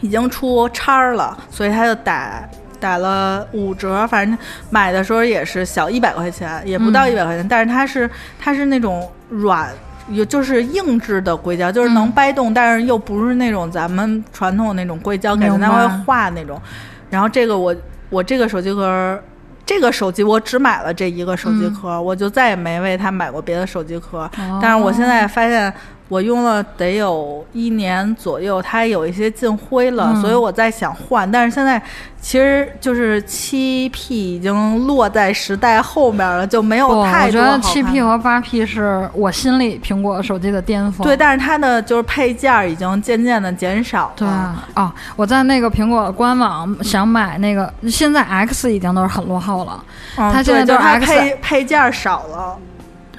[0.00, 2.42] 已经出叉了，所以它就打
[2.80, 4.06] 打了五折。
[4.06, 4.38] 反正
[4.70, 7.46] 买的时候也是小一百块钱，也不到一百块钱。
[7.46, 8.08] 但是它是
[8.40, 9.68] 它是那种软，
[10.08, 16.60] 有就是硬质的硅胶，就是能掰动，但是又不是那种咱们传统那种硅胶，感觉它会化那种。
[17.10, 17.76] 然后这个我
[18.08, 19.22] 我这个手机壳。
[19.72, 24.30] 这个手机我只买了这一个手机壳，我就再也没为它买过别的手机壳。
[24.60, 25.72] 但是我现在发现。
[26.12, 31.30] 我用了得有一年左右，它有一些进灰了，所以我在想换。
[31.32, 31.80] 但是现在
[32.20, 37.40] 其实就是七 P 已经落在时代后面了，就没有太多。
[37.40, 41.02] 我觉得七 P 和八 P 是我心里苹果手机的巅峰。
[41.02, 44.12] 对，但是它的就是配件已经渐渐的减少。
[44.14, 44.28] 对
[44.74, 49.82] 哦，我在那个苹果官网想买那个，现在 X 已经都是很落后了。
[50.14, 52.58] 它现在就是 X 配配件少了。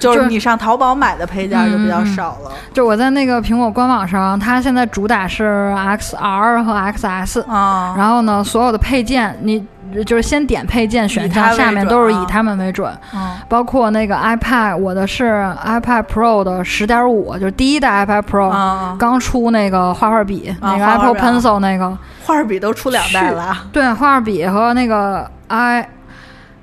[0.03, 2.51] 就是你上淘宝买的配件就比较少了。
[2.73, 7.93] 就我在那个苹果官网上，它现在主打是 XR 和 XS 啊。
[7.97, 9.65] 然后呢，所有的配件你
[10.05, 12.91] 就是先点配件选项，下面都是以它们为准。
[13.13, 13.31] 嗯。
[13.47, 21.89] 包括那个 iPad，我的是 iPad Pro 的十点五，就是第一代 iPad Pro 刚出那个画画笔，那个 Apple Pencil 那个
[22.25, 23.55] 画画笔都出两代了。
[23.71, 25.81] 对，画画笔和那个 i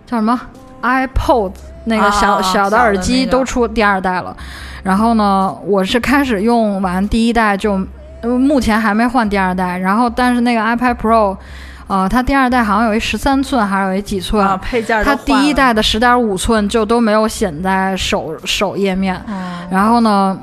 [0.07, 0.41] 叫什么
[0.83, 1.53] iPod。
[1.85, 4.37] 那个小小的耳机都出第二代了，
[4.83, 7.81] 然后呢，我是开始用完第一代就，
[8.23, 9.79] 目前还没换第二代。
[9.79, 11.37] 然后，但是那个 iPad Pro，
[11.87, 14.47] 呃，它第二代好像有一十三寸，还是有一几寸？
[14.59, 19.21] 配件它第一代的十点五寸就都没有显在首首页面。
[19.71, 20.39] 然后呢，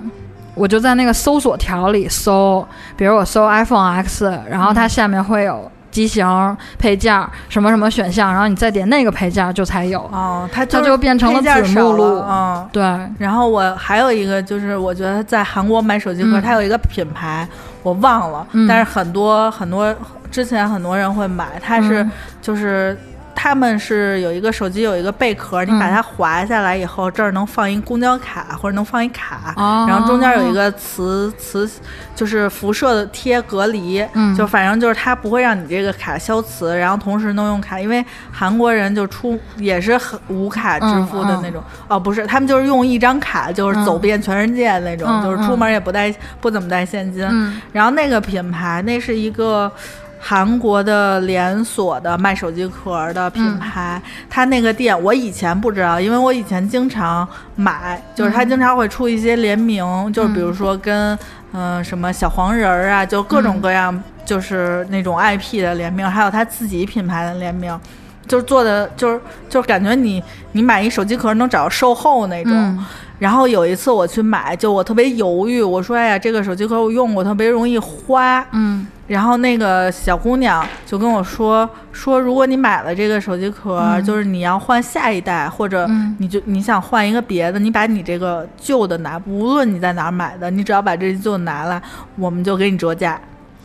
[0.55, 5.71] 我就在那个搜索条里搜，比如我搜 iPhone X，然后它下面会有。
[5.97, 7.11] 机型配件
[7.49, 10.01] 什么什么选项，然后你再点那个配件就才有。
[10.11, 12.23] 哦，它它就变成了子目录。
[12.29, 12.83] 嗯，对。
[13.17, 17.47] 然后我还有一个就是，我觉得在韩国买手机壳，它有一个品牌，
[17.81, 19.95] 我我忘了，但是很多很多
[20.29, 22.05] 之前很多人会买，它是
[22.41, 22.95] 就是。
[23.39, 29.53] 他们是有一个手机有一个贝壳，你把它滑下来以后，这儿能放一公交卡或者能放一卡，
[29.87, 31.69] 然后中间有一个磁磁，
[32.15, 34.03] 就是辐射的贴隔离，
[34.35, 47.23] 就反正就是它不会让你这个卡消磁，然后同时能用卡，因为韩国人就出也是很无卡支付的那种，哦不是，他们就是用一张卡就是走遍全世界那种，就是出门也不带不怎么带现金，
[47.71, 49.71] 然后那个品牌那是一个。
[50.19, 61.17] 韩国的连锁的卖手机壳的品牌，它那个店我以前不知道，因为我以前经常买，就是它经常会出一些联名，就是比如说跟
[61.53, 67.79] 嗯什么小黄人儿啊，就各种各样，就是那种 IP 的联名，还有它自己品牌的联名，
[68.27, 72.85] 就是做的就是就是感觉你你买一手机壳能找到售后那种。
[73.19, 78.85] 然后有一次我去买，就我特别犹豫，我说：“哎呀，这个手机壳我用过，特别容易花。”嗯。
[79.07, 85.89] 然后那个小姑娘就跟我说：“说如果你买了这个手机壳，就是你要换下一代，或者
[86.19, 91.81] 你就你想换一个别的，你把你这个旧的拿，无论你在哪儿买的，你只要把这旧的拿来，
[92.17, 93.17] 我们就给你折价。”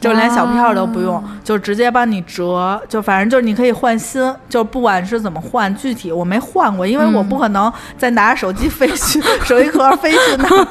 [0.02, 10.68] 就连小票都不用，就直接帮你折，就反正就是你可以换新，就不管是怎么换，具体我没换过，因为我不可能再拿着手机飞去手机壳飞去那，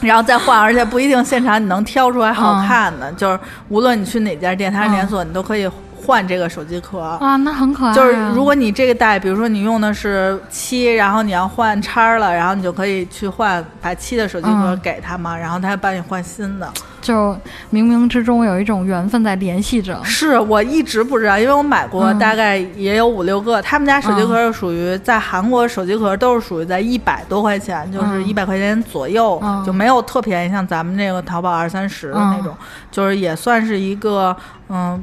[0.00, 3.38] 然后再换，而且不一定现场你能挑出来好看的，就是
[3.68, 5.68] 无论你去哪家店，它是连锁，你都可以。
[6.10, 7.94] 换这个手机壳啊，那很可爱。
[7.94, 16.68] 就是如果你这个带，比如说你用的是七，然后你要换叉了，然后你就可以去换，把七的手机壳给他嘛，然后他帮你换新的。
[17.00, 17.32] 就
[17.72, 19.98] 冥冥之中有一种缘分在联系着。
[20.04, 32.54] 是我一直不知道，因为我买过大概也有五六个，他们家手机壳是属于在韩国手机壳都是属于在一百多块钱，就是一百块钱左右，就没有特便宜，像咱们这个淘宝二三十的那种，
[32.90, 34.36] 就是也算是一个
[34.68, 35.02] 嗯。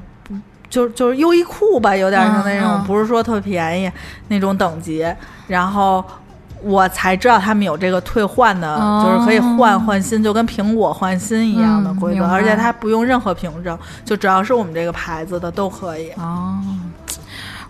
[0.70, 3.92] 就就是优衣库吧，有点像那种，不是说特便宜
[4.28, 5.06] 那种等级。
[5.48, 6.04] 然后
[6.62, 16.10] 我才知道他们有这个退换的，就是可以换换新，就跟苹果换新一样的规则，而且它不用任何凭证，就只要是我们这个牌子的都可以。
[16.18, 16.58] 哦，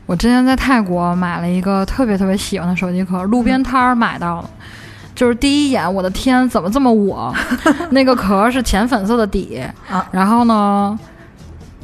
[0.05, 4.49] 我之前在泰国买了一个特别特别喜欢的手机壳，路边摊儿买到了，
[5.13, 7.31] 就是第一眼，我的天，怎么这么我？
[7.91, 9.61] 那个壳是浅粉色的底，
[10.11, 10.97] 然后呢？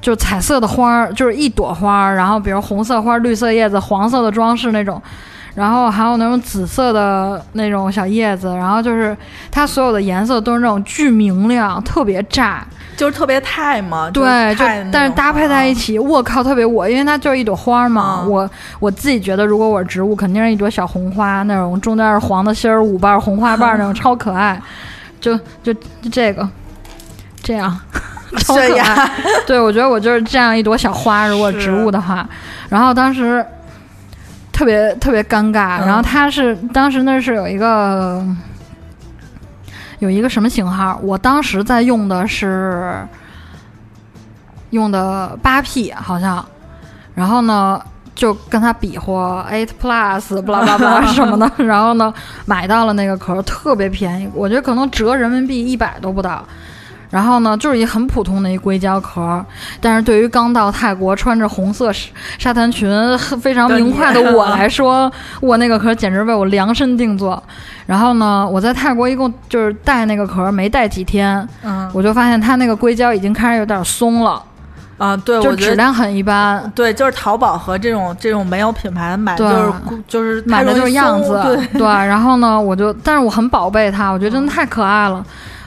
[0.03, 5.01] 就彩色的花儿，就是一朵花儿，然后比如红色花、绿色叶子、黄色的装饰那种，
[5.55, 9.15] 然后还有那种紫色的那种小叶子，然后就是
[9.49, 14.11] 它所有的颜色都是那种巨明亮，特别炸，就是特别太嘛。
[14.11, 18.25] 对，就但是搭配在一起，我靠，特别我，因为它就是一朵花嘛。
[18.27, 18.49] 我
[18.81, 24.61] 我自己觉得，如果我是植物，肯定是一朵小红花那种，中间是黄的心儿，五瓣红花瓣那种，超可爱。
[25.21, 25.73] 就就
[26.11, 26.45] 这个，
[27.41, 27.79] 这样。
[28.43, 29.11] 超可爱，
[29.45, 32.27] 对我觉得我就是这样一朵小花，如果植物的话，
[32.69, 33.45] 然后当时
[34.51, 38.25] 特别特别尴尬，然后他是当时那是有一个
[39.99, 43.07] 有一个什么型号，我当时在用的是
[44.71, 46.43] 用的八 P 好像，
[47.13, 47.79] 然后呢
[48.15, 52.13] 就跟他比划 Eight Plus，巴拉巴拉巴拉什么的，然后呢
[52.45, 56.43] 买到了那个壳，特别便宜，我觉得可能折人民币一百都不到。
[57.13, 59.45] 然后呢，就是一很普通的一硅胶壳，
[59.79, 61.91] 但是对于刚到泰国穿着红色
[62.39, 62.89] 沙滩裙
[63.39, 67.41] 非常明快的我来说，我那个壳简直为我量身定做。
[67.85, 74.41] 然后呢，我在泰国一共就是带那个壳没带几天，嗯，我就发现它那个硅胶已经开始有点松了，
[74.97, 79.71] 啊，对，就质量很一般，对，就是淘宝和这种这种没有品牌的买就是
[80.07, 81.39] 就是买的就是样子，
[81.73, 85.23] 对，然后呢，我就但是我很宝贝它，我觉得真的太可爱了。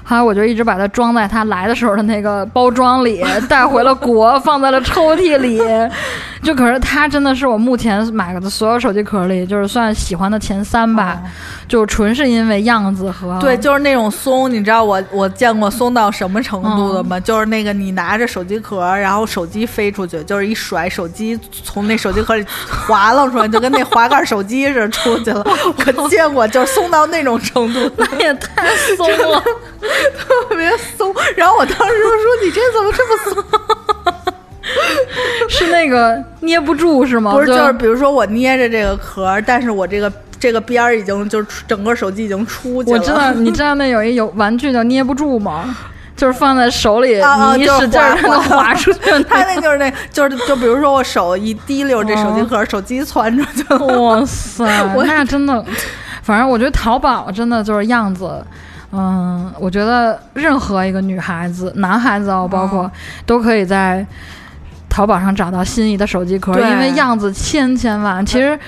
[0.08, 5.60] 后来我就一直把它装在他来的时候的那个包装里， 带回了国，放在了抽屉里。
[6.42, 11.20] 就可是它真的是我目前买的所有手机壳里，就是算喜欢的前三吧。
[11.66, 17.18] 就纯是因为样子和对，就是那种松，你知道我我见过松到什么程度的吗？
[17.18, 25.44] 就是那个你拿着手机壳，然后手机飞出去，就是一甩，手机从那手机壳里滑了出来，就跟那滑盖手机似的出去了。
[25.96, 29.42] 我见过，就是松到那种程度，那也太松了，
[30.18, 31.14] 特别松。
[31.36, 33.44] 然后我当时就说：“你这怎么这么松？”
[35.48, 37.32] 是那个捏不住是吗？
[37.32, 42.98] 不是，就是比如说我捏着这个壳，但是我这个这个边儿已经就是整个手机已经出去了。
[42.98, 45.76] 我知道， 你知道那有一有玩具叫捏不住吗？
[46.16, 47.20] 就是放在手里，
[47.56, 49.00] 你一使劲儿它能滑出去。
[49.28, 53.78] 它那就是那，就是就比如说我手一滴溜，这手机壳手机窜出去了。
[53.98, 54.64] 哇塞，
[55.04, 55.62] 那真的，
[56.22, 58.42] 反正我觉得淘宝真的就是样子。
[58.92, 62.90] 嗯，我觉得任何一个女孩子、男孩子哦，包括
[63.26, 64.06] 都可以在
[64.88, 68.24] 淘宝上找到心仪的手机壳，因为样子千千万。
[68.24, 68.58] 其实，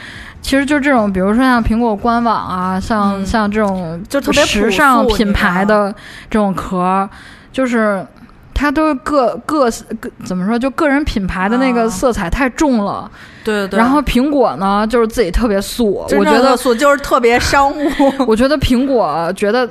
[0.43, 5.95] 其实就这种，比如说像苹果官网啊，像像这种就特别时尚品牌的
[6.29, 7.09] 这种壳，
[7.53, 8.05] 就是
[8.53, 13.11] 它都各各各怎么说，就个人品牌的那个色彩太重了。
[13.45, 13.79] 对对。
[13.79, 17.89] 然后苹果呢，就是自己特别素，我觉得素就是特别商务。
[18.27, 19.67] 我觉得苹果觉得。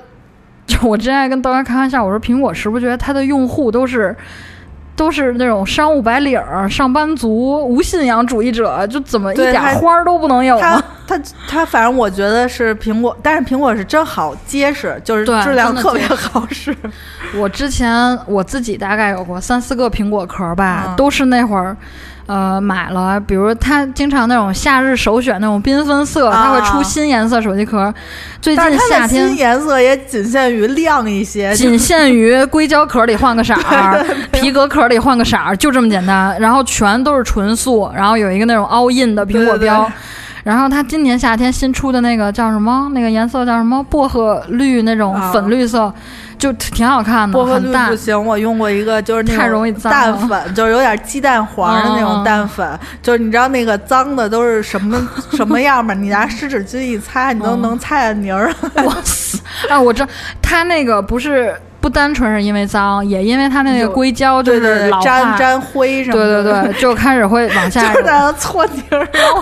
[0.67, 4.15] 就我之前还跟豆芽开玩笑，我说苹果是不是觉得它的用户都是
[4.95, 10.83] 都是那种商务白领儿、上班族、无信仰主义者，就怎么一点花儿都不能有呢？
[11.07, 16.75] 他他反正我觉得是苹果，但是苹果是真好结实，就是质量特别好使。
[17.37, 21.77] 我之前我自己大概有过三四个苹果壳吧，都是那会儿。
[22.27, 27.93] 呃，买了，比如他经常那种夏日首选那种缤纷色，他会出新颜色手机壳。
[28.41, 36.37] 最近夏天新颜色也仅限于亮一些， 仅限于硅胶壳里换个色儿， 皮革壳里换个色儿，就这么简单。
[36.39, 39.89] 然后全都是纯素，然后有一个那种凹印的苹果标。
[40.47, 42.89] 然后他今年夏天新出的那个叫什么？
[42.93, 43.83] 那个颜色叫什么？
[43.83, 45.93] 薄荷绿那种粉绿色。
[46.37, 55.01] 就挺好看的，薄荷绿不行，我用过一个，就是那种淡粉， 就是有点鸡蛋黄的那种淡粉，就是你知道那个脏的都是什么
[55.33, 55.95] 什么样吗？
[55.95, 58.53] 你拿湿纸巾一擦，你都能擦下泥儿。
[58.85, 59.39] 哇塞！
[59.67, 60.07] 啊，我这
[60.39, 61.55] 它那个不是
[61.87, 66.43] 不单纯是因为脏，也因为它那个硅胶就是粘粘灰什么的。
[66.43, 67.79] 对对对，就开始会往下。
[67.87, 69.41] 就是在那搓泥儿，然后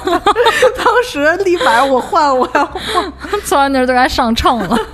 [0.78, 4.78] 当时立马我换，我要换，搓完泥儿就该上秤了。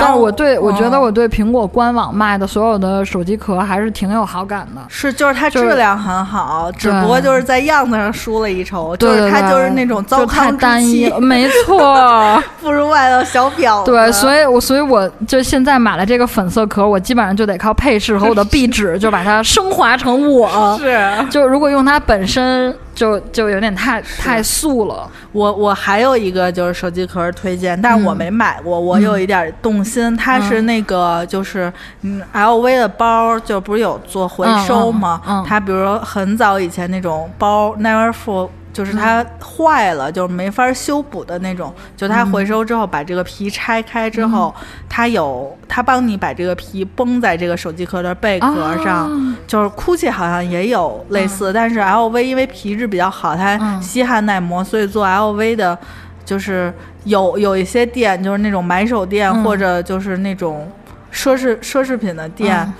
[0.00, 4.80] 但是我对我觉得我对苹果官网卖的所有的手机壳还是挺有好感的。
[4.88, 8.96] 是，就是它质量很好，只不过就是在样子上输了一筹。
[8.96, 13.90] 就是它就是那种糟糠单一，没错， 不如外头小婊子。
[13.90, 20.48] 对，所以我所以我就现在买了这个粉色壳，我基本上就得靠配饰和我的壁纸，就把它升华成我。
[20.78, 20.98] 是，
[21.30, 22.74] 就如果用它本身。
[23.02, 25.10] 就就有点太太素了。
[25.32, 30.16] 我我还有一个就是手机壳推荐，但我没买过，我有一点动心。
[30.16, 31.72] 它是那个就是
[32.02, 35.20] 嗯，LV 的包，就不是有做回收吗？
[35.44, 38.50] 它比如说很早以前那种包，Never Full。
[38.72, 41.72] 就是它坏了，就是没法修补的那种。
[41.96, 44.54] 就它回收之后，把这个皮拆开之后，
[44.88, 49.36] 它有它帮你把这个皮绷在这个手机壳的贝壳上。
[49.46, 55.78] 就是 GUCCI 好像也有类似，但是 LV 因为皮质比较好，它吸汗耐磨，所以做 LV 的，
[56.24, 56.72] 就是
[57.04, 60.70] 有有一些店，就是那种买手店或者就是那种
[61.12, 62.72] 奢侈奢侈品的店，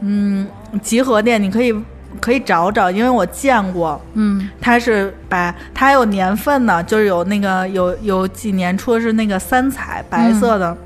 [0.00, 0.46] 嗯，
[0.80, 1.74] 集合店，你可以。
[2.20, 10.76] 可以找找，因为我见过，嗯，它是把它还有年份呢，就是有那个有有几年出的是那个三彩白色的，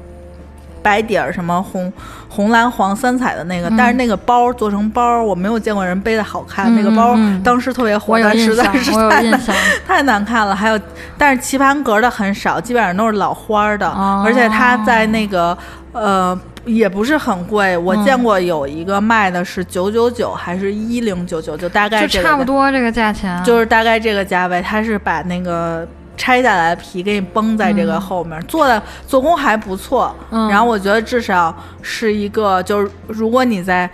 [0.83, 1.93] 白底儿什么红
[2.29, 9.41] 红蓝黄三彩的那个，但是那个包做成包，我没有见过人背的好看，那个包当时特别火，但实在是太难
[9.87, 10.55] 太难看了。
[10.55, 10.79] 还有，
[11.17, 13.89] 但是棋盘格的很少，基本上都是老花的，
[14.25, 15.57] 而且它在那个
[15.93, 16.39] 呃。
[16.65, 24.63] 也不是很贵，我见过有一个卖的是九九九，还是一零九九，就大概就差不多这个价钱，就是大概这个价位。
[24.63, 25.87] 它是把那个
[26.17, 30.15] 拆下来的皮给你绷在这个后面，做的做工还不错。
[30.31, 33.89] 然后我觉得至少是一个，就是如果你在，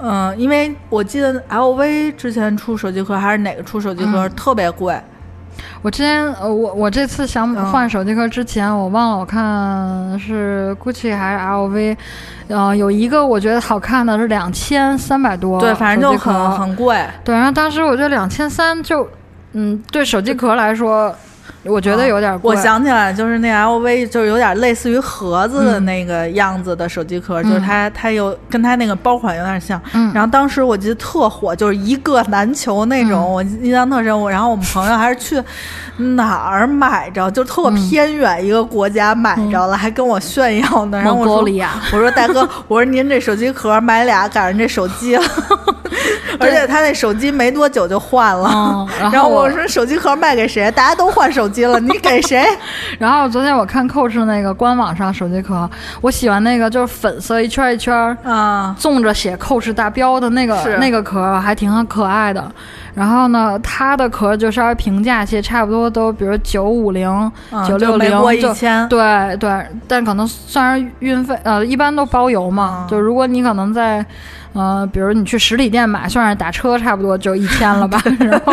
[0.00, 5.00] 嗯，因为我记得 LV 之前出手机壳还是哪个出手机壳特别贵。
[5.82, 11.96] 我之前呃，我我这次想换手机壳之前，我忘了我看是 GUCCI 还是 LV，
[12.46, 17.04] 呃，有一个我觉得好看的是两千三百多，对，反正就很很贵。
[17.24, 19.08] 对，然后当时我觉得两千三就，
[19.54, 21.14] 嗯，对手机壳来说。
[21.64, 22.54] 我觉得有点贵。
[22.54, 29.80] 我想起来，就是那 LV，就是有点类似于盒子的那个样子的手机壳，就是它，它有跟它那个包款有点像。
[30.12, 34.12] 然后当时我记得特火，就是一个难求那种，我印象特深。
[34.18, 35.42] 我然后我们朋友还是去
[35.96, 40.98] 哪儿买着，就特偏远一个国家买着了，还跟我炫耀呢。
[40.98, 41.36] 然后我说
[41.92, 45.24] ：“我说大哥，我说您这手机壳买俩赶上这手机了，
[46.40, 48.86] 而且他那手机没多久就换了。
[49.12, 50.70] 然后我说手机壳卖给谁？
[50.72, 51.42] 大家都换手。
[51.52, 52.46] 机了，你给谁？
[52.98, 55.68] 然后昨天我看 Coach 那个官网上手机壳，
[56.00, 62.50] 我喜欢那个就是粉色一圈一圈啊，纵着写 Coach 大标的那个那个壳，还挺可爱的。
[62.94, 67.32] 然后呢，它的壳就稍微平价些，差不多都比如九五零、
[67.66, 68.88] 九六零，一千。
[68.88, 72.86] 对对，但可能算是运费，呃，一般都包邮嘛。
[72.90, 74.04] 就如果你可能在。
[74.54, 77.98] 呃，比如你去实体店买，算是打车，差不多就一千了吧。
[78.20, 78.52] 然后，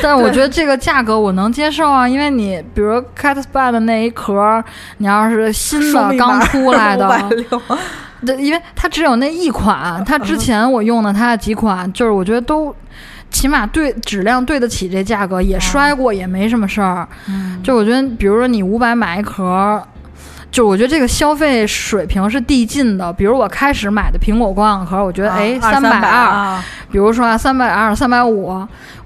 [0.00, 4.62] 但我觉得这个价格我能接受啊，因为你比如 Cat Spa 的那一壳，
[4.98, 7.28] 你要是新的刚出来的，
[8.24, 12.72] 对，因为它只有那一款，它之前我用的它的几款，就是我觉得都
[13.32, 17.08] 起码对质量对得起这价格，也摔过也没什么事儿。
[17.64, 19.82] 就我觉得，比如说你五百买一壳。
[20.50, 28.54] 就我觉得这个消费水平是递进的，比如我开始买的苹果光网壳，我觉得哎三百二，比如说啊三百二三百五，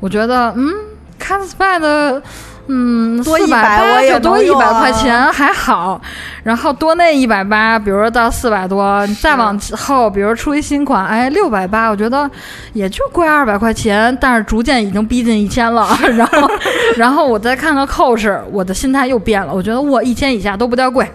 [0.01, 0.75] 我觉得嗯
[1.21, 2.21] c a t s p a 的。
[2.69, 6.01] 嗯，多一百八就多一百块钱还好，
[6.43, 12.29] 然后多那一百八，比如说到四百多，再往后，比如出一新款，哎，六百八，我觉得
[12.73, 15.97] 也就贵二百块钱，但是逐渐已经逼近一千了。
[16.17, 16.51] 然后，
[16.97, 21.09] 然后我再看看 Coach，我的心态又变了，我觉得我一千以下都不叫贵，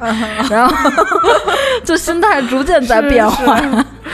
[0.49, 0.91] 然后
[1.83, 3.59] 就心态逐渐在变化。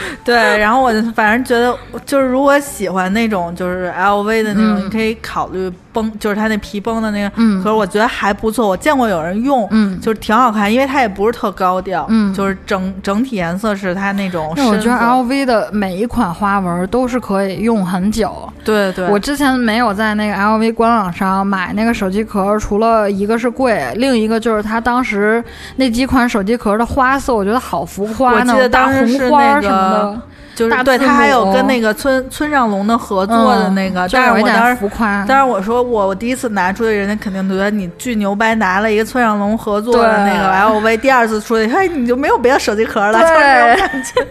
[0.24, 7.30] 对，然后我就反正觉得，就是如果喜欢那种就是 LV 的那种，你可以考虑绷，就是它那皮绷的那个
[7.62, 8.68] 壳，我觉得还不错。
[8.68, 14.52] 我见过有人用，嗯，就是挺好看，因为它也不是特高调，嗯，就是整整体颜色是它那种。
[14.56, 18.48] 那我觉得 LV 的每一款花纹都是可以用很久。
[18.64, 19.06] 对对。
[19.08, 25.42] 我之前没有在那个 LV 官网上买那个手机壳，除了一个是贵，另一个就是它当时
[25.76, 30.20] 那几款手机壳的花色，我觉得好浮夸呢，大红花什么的。
[30.54, 34.90] 就是对他还有跟那个村村上龙的合作的那个，但是我当时，
[35.24, 44.26] 但是我说我我第一次拿出去，人家肯定觉得你巨牛掰，拿了一个村上龙合作的那个 LV，第二次出去，嘿，你就没有别的手机壳了，就是那种感觉，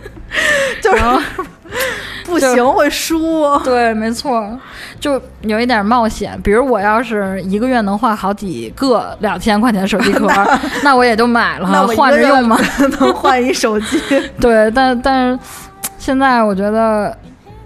[0.81, 1.03] 就是
[2.25, 4.57] 不行会输，对，没错，
[4.99, 6.39] 就有一点冒险。
[6.43, 10.27] 比如我要是一个月能换好几个两千块钱手机壳，
[10.83, 12.59] 那我也就买了，换着用嘛，
[12.99, 14.01] 能换一手机，
[14.39, 15.39] 对，但但是。
[15.99, 17.13] 现在我觉得，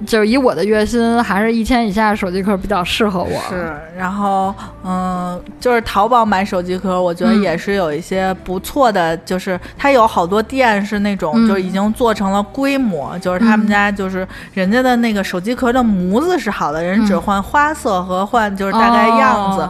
[0.05, 3.41] 就是以我的月薪，还是一千以下的手机壳比较适合我。
[3.49, 19.69] 是，然后嗯，就是淘宝买手机壳，我觉得也是有一些不错的，就是它有好多店是那种，就已经做成了规模，就是他们家就是人家的那个手机壳的模子是好的，人只换花色和换就是大概样子。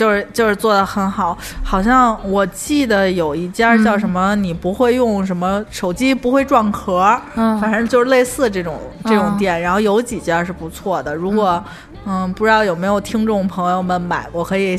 [0.00, 11.62] 就是就是做的很好，好像我记得有一家叫什么，你不会用什么手机不会撞壳，嗯，反正就是类似这种这种店，然后有几家是不错的，如果。
[12.06, 14.74] 嗯，不知道有没有听众朋友们买过，可以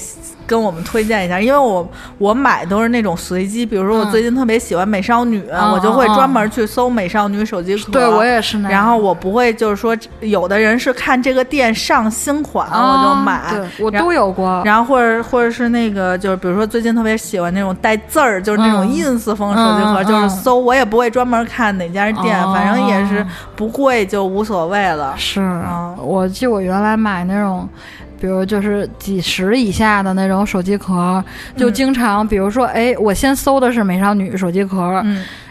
[0.51, 1.41] 跟我们推荐一下。
[1.41, 1.89] 因为我
[2.19, 7.91] 我买都是那种随机，比如说我最近特别喜欢美少女，我就会专门去搜美少女手机壳。
[7.91, 8.79] 对我也是那样。
[8.79, 13.41] 然后我不会就是说，有的人是看这个店上新款我就买，
[13.79, 14.61] 我都有过。
[14.63, 23.25] 然后或者或者是那个就是比如说最近特别喜欢那种带字儿，就是那种 ins 风手机壳，就是搜我也不会专门看哪家店，反正也是
[23.55, 25.15] 不贵就无所谓了。
[25.17, 25.41] 是，
[25.97, 26.91] 我记我原来。
[27.01, 27.67] 买那种，
[28.21, 31.21] 比如就是几十以下的那种手机壳，
[31.57, 35.03] 就经常，比如说，哎，我先搜的是美少女手机壳，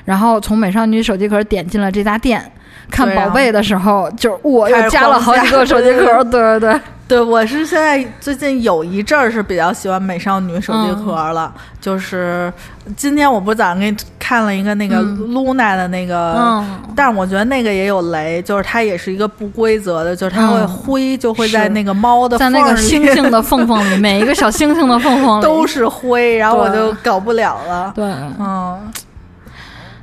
[0.04, 2.40] 然后从美少女手机壳点进了这家店，
[2.88, 6.80] 看宝贝的时候，就我又加了好几个手机壳， 对对对。
[7.08, 12.52] 对，我是现在最近有一阵儿是比较喜欢美少女手机壳了，就是
[12.96, 13.96] 今天我不是早上给你
[14.30, 16.64] 看了一个那个 Luna 的那个，
[16.94, 27.92] 但是我觉得那个也有雷，就是它也是一个不规则的，就是它会灰，就会在那个猫的在那个星星的缝缝里，每一个小星星的缝缝里都是灰，然后我就搞不了了。
[27.92, 28.04] 对，
[28.38, 28.92] 嗯，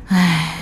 [0.09, 0.55] 唉。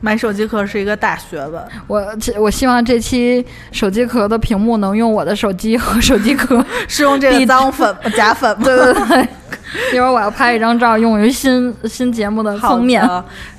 [0.00, 1.64] 买手机壳是一个大学问。
[1.86, 2.06] 我
[2.38, 8.64] 我希望这期手机壳的屏幕能用我的手机和手机壳， 是用这个脏粉 假粉吗？
[8.66, 9.28] 对对对。
[9.92, 13.08] 一会儿我要拍一张照，用于新新节目的封面。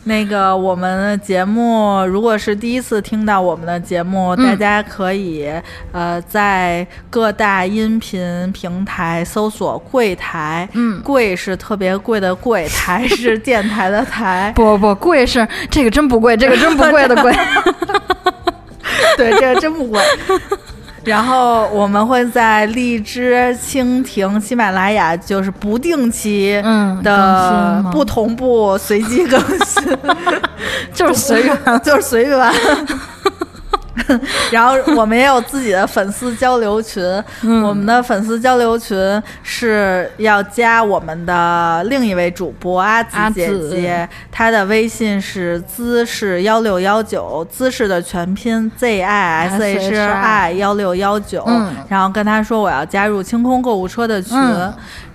[0.05, 5.51] 那个我们的节目，如果是第一次听到我们的节目，大家可以
[5.91, 10.70] 呃在各大音频平台搜索“柜台”。
[10.74, 14.53] 嗯，柜是特别贵的柜，台是电台的台。
[14.55, 17.34] 不不，柜是这个真不贵，这个真不贵的贵。
[19.18, 19.99] 对，这个真不贵。
[21.06, 26.60] 然后我们会在荔枝、蜻蜓、喜马拉雅，就是不定期
[27.03, 29.97] 的不同步随机更新，
[30.93, 32.51] 就是随缘， 就是随缘。
[34.51, 37.03] 然后我们也有自己的粉丝交流群，
[37.63, 38.97] 我们的粉丝交流群
[39.41, 51.45] 是要加我们的另一位主播阿紫姐姐，她的微信是姿势幺六幺九，姿势的全拼 Z I S H I 幺六幺九，
[51.87, 54.37] 然后跟她说我要加入清空购物车的群。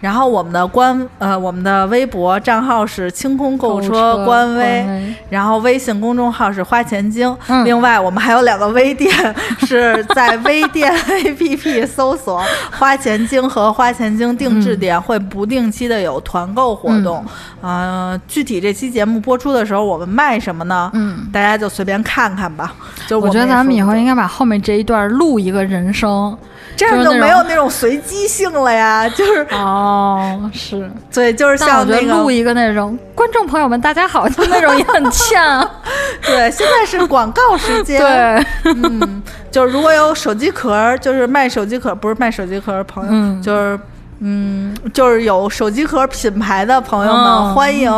[0.01, 7.37] 然后我们的官呃，我们的微博账号是清空购物车官微，然后微信公众号是花钱精。
[7.67, 9.11] 另外，我们还有两个微店，
[9.67, 12.43] 是在微店 APP 搜索
[12.73, 17.25] “花钱精”和“花钱精定制店”，会不定期的有团购活动。
[17.63, 20.91] 嗯，具体这期节目播出的时候，我们卖什么呢？
[20.95, 22.75] 嗯，大家就随便看看吧。
[23.11, 26.37] 就我觉得咱们以后应该把后面这一段录一个人声。
[26.77, 35.39] 这样就没有那种随机性了呀，就是哦，是对，就是像那个录一个那种观众朋友们，大家好，就那种也很欠。
[36.25, 38.01] 对，现在是广告时 间。
[38.01, 43.05] 对，嗯，就是如果有手机壳，就是卖手机壳，不是卖手机壳的朋
[43.37, 43.79] 友，就是
[44.21, 47.91] 嗯，就是有手机壳品牌的朋友们，欢迎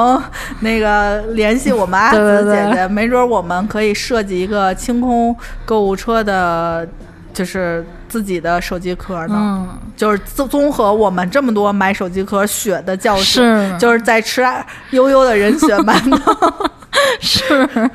[0.61, 6.89] 那个联系我们阿紫姐姐，没准我们可以设计一个清空购物车的。
[7.35, 9.67] 就是自己的手机壳呢，
[9.97, 13.43] 就是综综合我们这么多买手机壳血的教训，
[13.79, 14.47] 就是在吃
[14.91, 16.37] 悠悠的人血馒头，
[17.21, 17.91] 是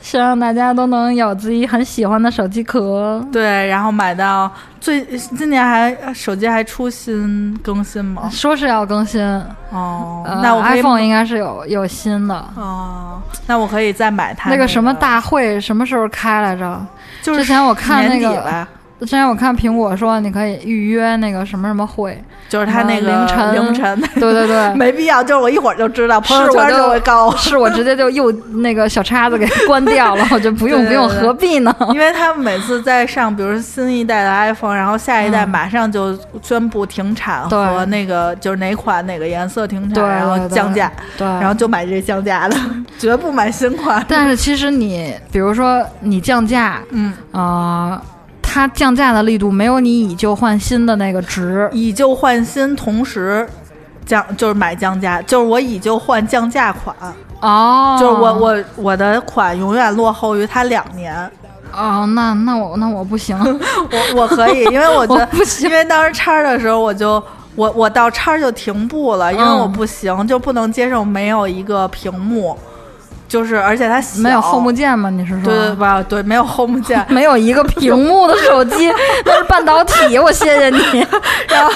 [0.00, 3.24] 希望大家都能有自己很喜欢的手机壳。
[3.30, 4.50] 对，然后买到
[4.80, 8.28] 最今年还手机还出新更新吗？
[8.32, 9.22] 说是要更新
[9.70, 14.48] 哦，那我 iPhone 应该是有有新的哦，那我可以再买它。
[14.50, 16.86] 那个什么大会什么时候开来着？
[17.22, 18.66] 就是之前我看那个，
[18.98, 22.18] 之前我看苹果说你可以预约那个什么什么会，
[22.48, 31.74] 就是他那个凌晨凌晨，对对对， 没必要，就是我一会儿就知道，朋友圈就会高，是我直接就又那个小叉子给 关掉了，我就不用不用，何必呢？
[31.92, 42.56] 因为他们每次在上，比如新一代的 iPhone，然后下一代马上就宣布停产和那个就是哪款哪个颜色停产，然后降价，对，然后就买这降价的，
[42.98, 44.02] 绝不买新款。
[44.08, 48.00] 但是其实你比如说你降价，嗯啊。
[48.56, 53.46] 它降价的力度没有你以旧换新的那个值，以旧换新同时
[54.06, 56.96] 降就是买降价，就是我以旧换降价款。
[57.42, 61.14] 哦，就是我我我的款永远落后于它两年。
[61.70, 63.36] 哦，那那我那我不行，
[63.92, 67.22] 我我可以，因为我觉得 不行，因为当时叉的时候我就
[67.56, 72.56] 我我到叉就停步了，因为我不行，就不能接受没有一个屏幕。
[73.28, 75.10] 就是，而且它没有 home 键吗？
[75.10, 76.02] 你是说对吧？
[76.02, 78.90] 对，没有 home 键， 没有一个屏幕的手机，
[79.26, 80.18] 那是半导体。
[80.18, 80.78] 我谢谢你。
[81.48, 81.72] 然后，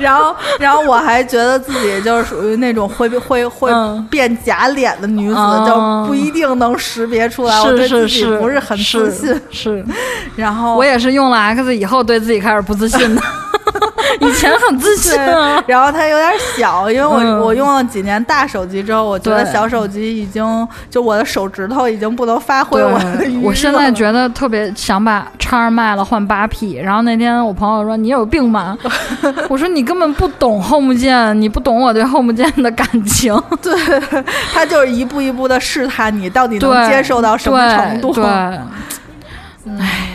[0.00, 3.70] 然后，然后我还觉得自己就是属于那种会会会
[4.10, 7.60] 变假脸的女子，就不一定能识别出来。
[7.60, 9.40] 我对自己不是很自信。
[9.50, 9.84] 是。
[10.36, 13.22] 然后我也是用了 X 以后，对自己开始不自信的。
[14.20, 15.18] 以前很自信，
[15.66, 23.26] 然后它有点小，因为我我用了几年大手机之后，我觉得小手机已经就我的手指头已经不能发挥我的。
[23.42, 26.74] 我现在觉得特别想把叉卖了换八 P。
[26.76, 28.76] 然后那天我朋友说你有病吧？
[29.48, 33.34] 我说你根本不懂 Home 键，你不懂我对 Home 键的感情。
[33.62, 33.74] 对，
[34.52, 38.12] 他就是一步一步的试探你到底能接受到什么程度。
[38.12, 40.11] 对，唉。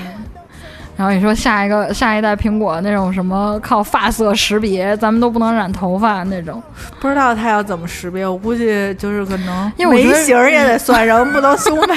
[0.98, 6.62] 然后你说下一个下一代苹果那种什么靠发色识别，咱们都不能染头发那种，
[7.00, 8.26] 不知道它要怎么识别。
[8.26, 11.96] 我估计就是可能因为眉形也得算上，不能修眉。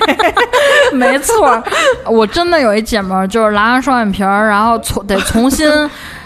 [0.92, 1.62] 没错，
[2.04, 5.66] 我真的有一姐们儿，就是拉完双眼皮儿，然后从得重新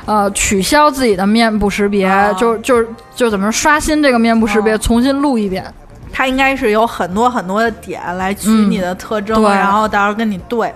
[0.05, 5.65] 呃取消自己的面部识别，就就就怎么刷新这个面部识别，重新录一遍。
[6.13, 10.75] 它应该是有很多很多的点来取你的特征，然后到时候跟你对。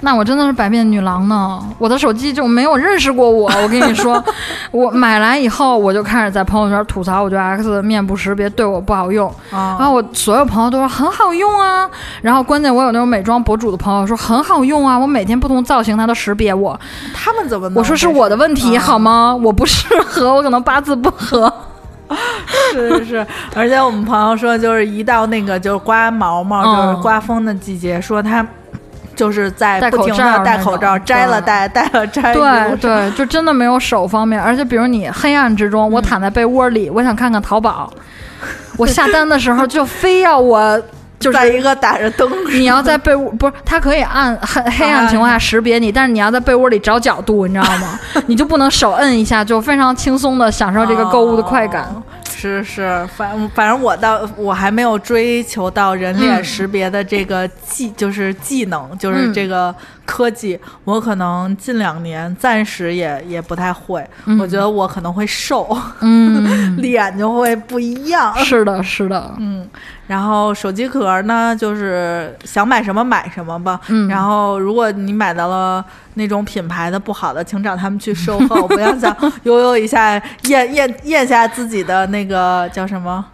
[0.00, 1.60] 那我真的是百变女郎呢！
[1.76, 3.50] 我的手机就没有认识过我。
[3.62, 4.22] 我跟你说，
[4.70, 9.32] 我买来以后，我就开始在朋友圈吐槽，我觉得 X 的面部识别对我不好用。
[9.50, 11.90] 然后我所有朋友都说很好用啊。
[12.22, 16.78] 然后关键我有那种美妆博主的朋友说很好用啊，我每天不同造型它都识别我。
[17.12, 17.68] 他们怎么？
[17.74, 19.34] 我说是我的问题好吗？
[19.42, 21.52] 我不适合，我可能八字不合。
[22.72, 28.46] 是是是，而且我们朋友说，就是一到那个就是刮毛毛，就是刮风的季节，说他。
[29.18, 32.32] 就是在不停的戴口罩，摘了戴，戴了摘。
[32.32, 34.40] 对对，就真的没有手方便。
[34.40, 37.92] 而且，比如你黑暗之中，我躺在被窝里，我想看看淘宝，
[38.76, 40.80] 我下单的时候就非要我
[41.18, 43.52] 就在一个打着灯，你要在被窝不是？
[43.64, 47.98] 它可以按黑黑暗情况下 识别你，但是你要在被窝里找角度，你知道吗？
[48.26, 51.90] 你就不能手摁一下，就非常轻松的享受这个购物的快感。
[52.30, 64.06] 是是，反反正我到我还没有追求到人脸识别的这个技，就是技能，就是这个科技，我可能近两年暂时也也不太会。
[64.38, 68.32] 我觉得我可能会瘦，嗯， 脸就会不一样。
[68.38, 69.68] 是的，是的，嗯。
[70.08, 73.78] 然后手机壳呢，就是想买什么买什么吧。
[73.88, 74.08] 嗯。
[74.08, 75.84] 然后如果你买到了
[76.14, 83.24] 那种品牌的不好的，请找他们去售后， 不要想悠悠一下咽咽咽下自己的那个叫什么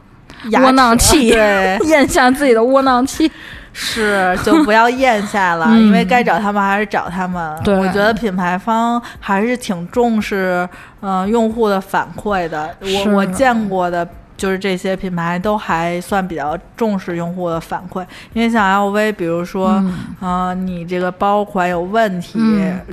[0.60, 3.30] 窝囊气，对， 咽下自己的窝囊气。
[3.76, 7.60] 是，就不要咽下了，因为该找他们还是找他们。
[7.64, 10.68] 对，我觉得品牌方还是挺重视
[11.00, 12.72] 嗯用户的反馈的。
[12.80, 14.06] 我我见过的。
[14.36, 19.82] 就是这些品牌都还算比较重视用户的反馈，因为像 LV，比如说，
[20.20, 22.38] 嗯，你这个包款有问题，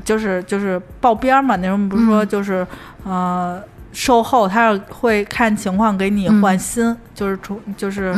[0.05, 2.65] 就是就是爆边嘛，那时候不是说就是，
[3.03, 3.61] 呃，
[3.91, 8.15] 售后他会看情况给你换新，就是出就是。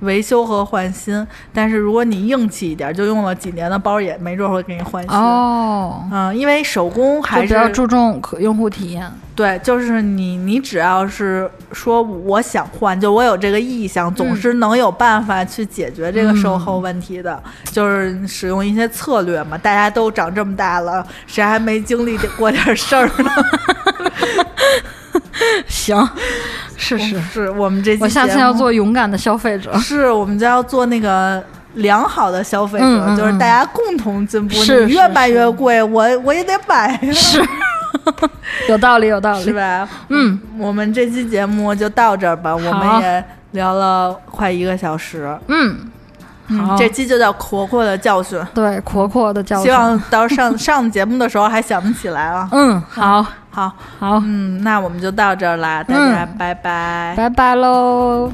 [0.00, 5.10] 维修和换新，但是如果你硬气一点，就用了几年的包也没准会给你换新。
[5.10, 9.10] 哦，嗯，因为手工还是比较注重可用户体验。
[9.34, 17.42] 对，就是你，你只要是说我想换，就我有这个意向，总是能有办法去解决这个售后问题的。
[17.70, 23.30] 就是使用一些策略嘛，大家都长这么大了，谁还没经历过点事儿呢？
[25.66, 26.06] 行。
[26.80, 31.42] 是是是，我们这我下次要做勇敢的消费者，是我们就要做那个
[31.74, 34.54] 良好的消费者，就是大家共同进步。
[34.56, 36.98] 是越卖越贵，我我也得买。
[37.12, 37.40] 是，
[38.68, 39.86] 有道理，有道理，是吧？
[40.08, 45.38] 嗯，我们这期节目就到这儿吧，我们也聊了快一个小时。
[45.48, 45.76] 嗯，
[46.66, 48.40] 好，这期就叫阔阔的教训。
[48.54, 49.64] 对，阔阔的教训。
[49.66, 52.48] 希望到上 上节目的时候还想不起来啊。
[52.52, 53.24] 嗯，好。
[53.50, 53.72] 好。
[53.98, 58.30] 好，嗯，那我们就到这儿啦，大家拜拜，拜拜喽。